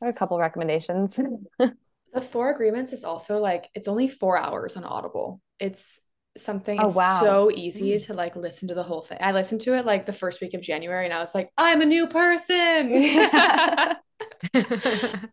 [0.00, 1.18] a couple recommendations.
[1.58, 5.40] the Four Agreements is also like it's only four hours on Audible.
[5.58, 6.00] It's
[6.36, 7.20] something Oh, it's wow.
[7.20, 8.06] so easy Mm.
[8.06, 9.18] to like listen to the whole thing.
[9.20, 11.80] I listened to it like the first week of January and I was like, I'm
[11.80, 12.90] a new person.
[12.92, 13.94] Yeah.
[14.52, 14.62] Do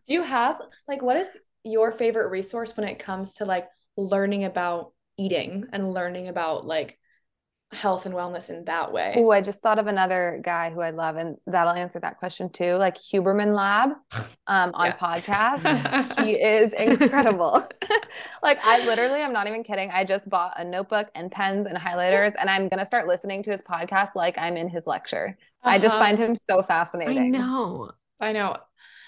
[0.06, 4.92] you have like what is your favorite resource when it comes to like learning about
[5.16, 6.98] eating and learning about like
[7.76, 9.14] health and wellness in that way?
[9.16, 12.48] Oh, I just thought of another guy who I love, and that'll answer that question
[12.50, 12.74] too.
[12.74, 13.90] Like Huberman Lab
[14.46, 14.96] um, on Yeah.
[14.96, 16.18] podcast.
[16.24, 17.68] he is incredible.
[18.42, 19.90] like I literally, I'm not even kidding.
[19.90, 23.50] I just bought a notebook and pens and highlighters, and I'm gonna start listening to
[23.50, 25.36] his podcast like I'm in his lecture.
[25.62, 26.04] I just Uh-huh.
[26.04, 27.18] find him so fascinating.
[27.34, 27.90] I know.
[28.20, 28.56] I know.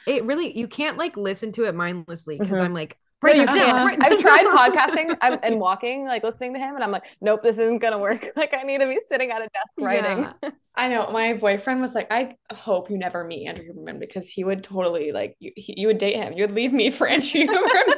[0.07, 2.65] It really you can't like listen to it mindlessly because Mhm.
[2.65, 4.05] I'm like No, you that can't.
[4.05, 7.59] I've tried podcasting I'm, and walking, like listening to him, and I'm like, nope, this
[7.59, 8.31] isn't gonna work.
[8.37, 10.29] Like I need to be sitting at a desk writing.
[10.43, 10.51] Yeah.
[10.77, 11.11] I know.
[11.11, 15.11] My boyfriend was like, I hope you never meet Andrew Huberman because he would totally
[15.11, 15.51] like you.
[15.57, 16.35] He, you would date him.
[16.35, 17.95] You would leave me for Andrew Huberman.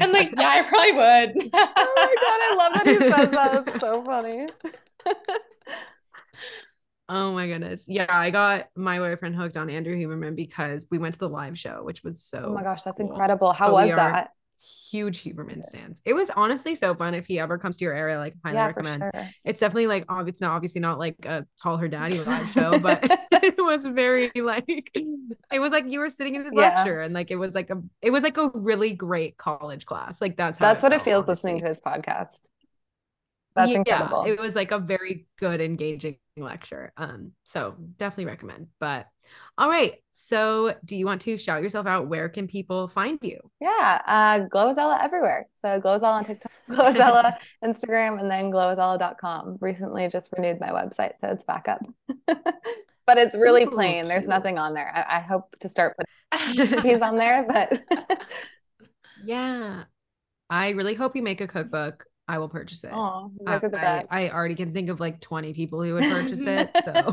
[0.00, 1.50] and like, yeah, I probably would.
[1.54, 3.64] oh my god, I love that he says that.
[3.68, 4.46] It's so funny.
[7.08, 7.84] Oh my goodness.
[7.86, 11.56] Yeah, I got my boyfriend hooked on Andrew Huberman because we went to the live
[11.56, 13.10] show, which was so Oh my gosh, that's cool.
[13.10, 13.52] incredible.
[13.52, 14.30] How But was are that?
[14.90, 16.00] Huge Huberman stands.
[16.04, 17.14] It was honestly so fun.
[17.14, 19.02] If he ever comes to your area, like highly Yeah, recommend.
[19.14, 19.28] sure.
[19.44, 22.78] It's definitely like ob- it's not obviously not like a call her daddy live show,
[22.78, 23.00] but
[23.32, 26.74] it was very like it was like you were sitting in his Yeah.
[26.76, 30.20] lecture and like it was like a it was like a really great college class.
[30.20, 32.40] Like that's how That's what it felt, feels listening to his podcast.
[33.56, 34.24] That's Yeah, incredible.
[34.26, 36.92] It was like a very good, engaging lecture.
[36.96, 38.68] Um, so definitely recommend.
[38.78, 39.06] But
[39.58, 39.94] all right.
[40.12, 42.08] So do you want to shout yourself out?
[42.08, 43.40] Where can people find you?
[43.60, 45.48] Yeah, uh, Glow with everywhere.
[45.56, 47.34] So Glow with on TikTok, Glow with
[47.64, 49.56] Instagram, and then glowwithella.com.
[49.60, 51.80] Recently just renewed my website, so it's back up.
[52.26, 54.04] but it's really plain.
[54.04, 54.92] There's nothing on there.
[54.94, 57.82] I, I hope to start putting recipes on there, but
[59.24, 59.84] Yeah.
[60.48, 62.06] I really hope you make a cookbook.
[62.28, 62.90] I will purchase it.
[62.92, 65.94] oh, I, guys are the I- I already can think of like 20 people who
[65.94, 66.70] would purchase it.
[66.84, 67.12] So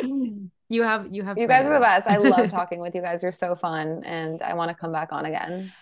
[0.68, 2.08] you have you have you guys are the best.
[2.08, 3.22] I love talking with you guys.
[3.22, 5.72] You're so fun, and I want to come back on again.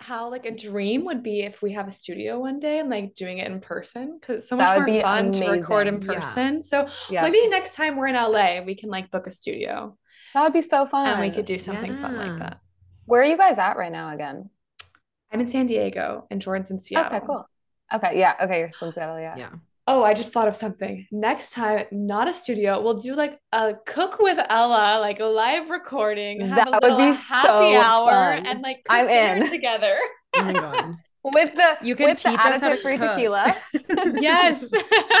[0.00, 3.14] How like a dream would be if we have a studio one day and like
[3.14, 5.86] doing it in person because it's so That much would more be fun to record
[5.86, 6.12] in amazing.
[6.14, 6.20] Yeah.
[6.20, 6.62] person.
[6.64, 9.96] So Yeah, maybe next time we're in LA, we can like book a studio
[10.34, 11.06] that would be so fun.
[11.06, 12.58] and we could do something fun like that.
[13.04, 14.50] Where are you guys at right now again?
[15.30, 17.16] I'm in San Diego and Jordan's in Seattle.
[17.18, 17.48] Okay, cool.
[17.94, 18.34] Okay, yeah.
[18.42, 19.18] Okay, you're still in Seattle.
[19.20, 19.36] Yeah.
[19.36, 19.50] Yeah.
[19.88, 21.06] Oh, I just thought of something.
[21.10, 22.80] Next time, not a studio.
[22.80, 26.40] We'll do like a cook with Ella, like a live recording.
[26.46, 28.46] Have That a would little be happy so hour fun.
[28.46, 29.44] and like cook I'm in.
[29.50, 29.96] together.
[30.36, 30.94] Oh my god.
[31.24, 33.12] With the You can with the teach to additive free cook.
[33.14, 33.56] tequila.
[34.20, 34.68] yes.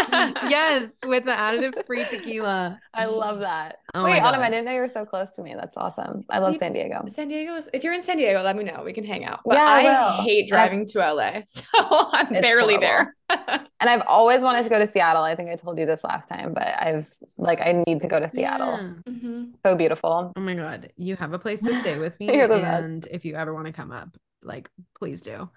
[0.48, 2.80] yes, with the additive free tequila.
[2.92, 3.76] I love that.
[3.94, 5.54] Oh Wait, Autumn, I didn't know you were so close to me.
[5.54, 6.24] That's awesome.
[6.28, 7.04] I love San Diego.
[7.08, 8.82] San Diego's if you're in San Diego, let me know.
[8.84, 9.40] We can hang out.
[9.44, 11.32] But Yeah, I I, hate And I- driving to LA.
[11.46, 11.64] So
[12.12, 13.12] I'm barely horrible.
[13.28, 13.66] there.
[13.80, 15.22] And I've always wanted to go to Seattle.
[15.22, 18.18] I think I told you this last time, but I've like I need to go
[18.20, 18.78] to Seattle.
[18.80, 19.12] Yeah.
[19.12, 19.52] Mhm.
[19.64, 20.32] So beautiful.
[20.36, 22.84] Oh my god, you have a place to stay with me, You're the best.
[22.84, 24.08] and if you ever want to come up,
[24.42, 25.48] like, please do.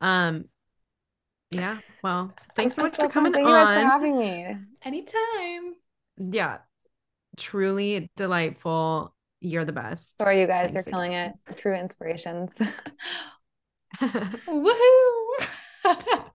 [0.00, 0.44] Um,
[1.50, 1.78] yeah.
[2.02, 3.86] Well, thanks so I'm much so for coming Thank you guys for on.
[3.86, 4.56] having me.
[4.82, 5.74] Anytime.
[6.18, 6.58] Yeah,
[7.36, 9.14] truly delightful.
[9.40, 10.18] You're the best.
[10.18, 10.72] Sorry, you guys.
[10.72, 11.32] Thanks You're killing it.
[11.56, 12.58] True inspirations.
[14.00, 15.36] Woohoo.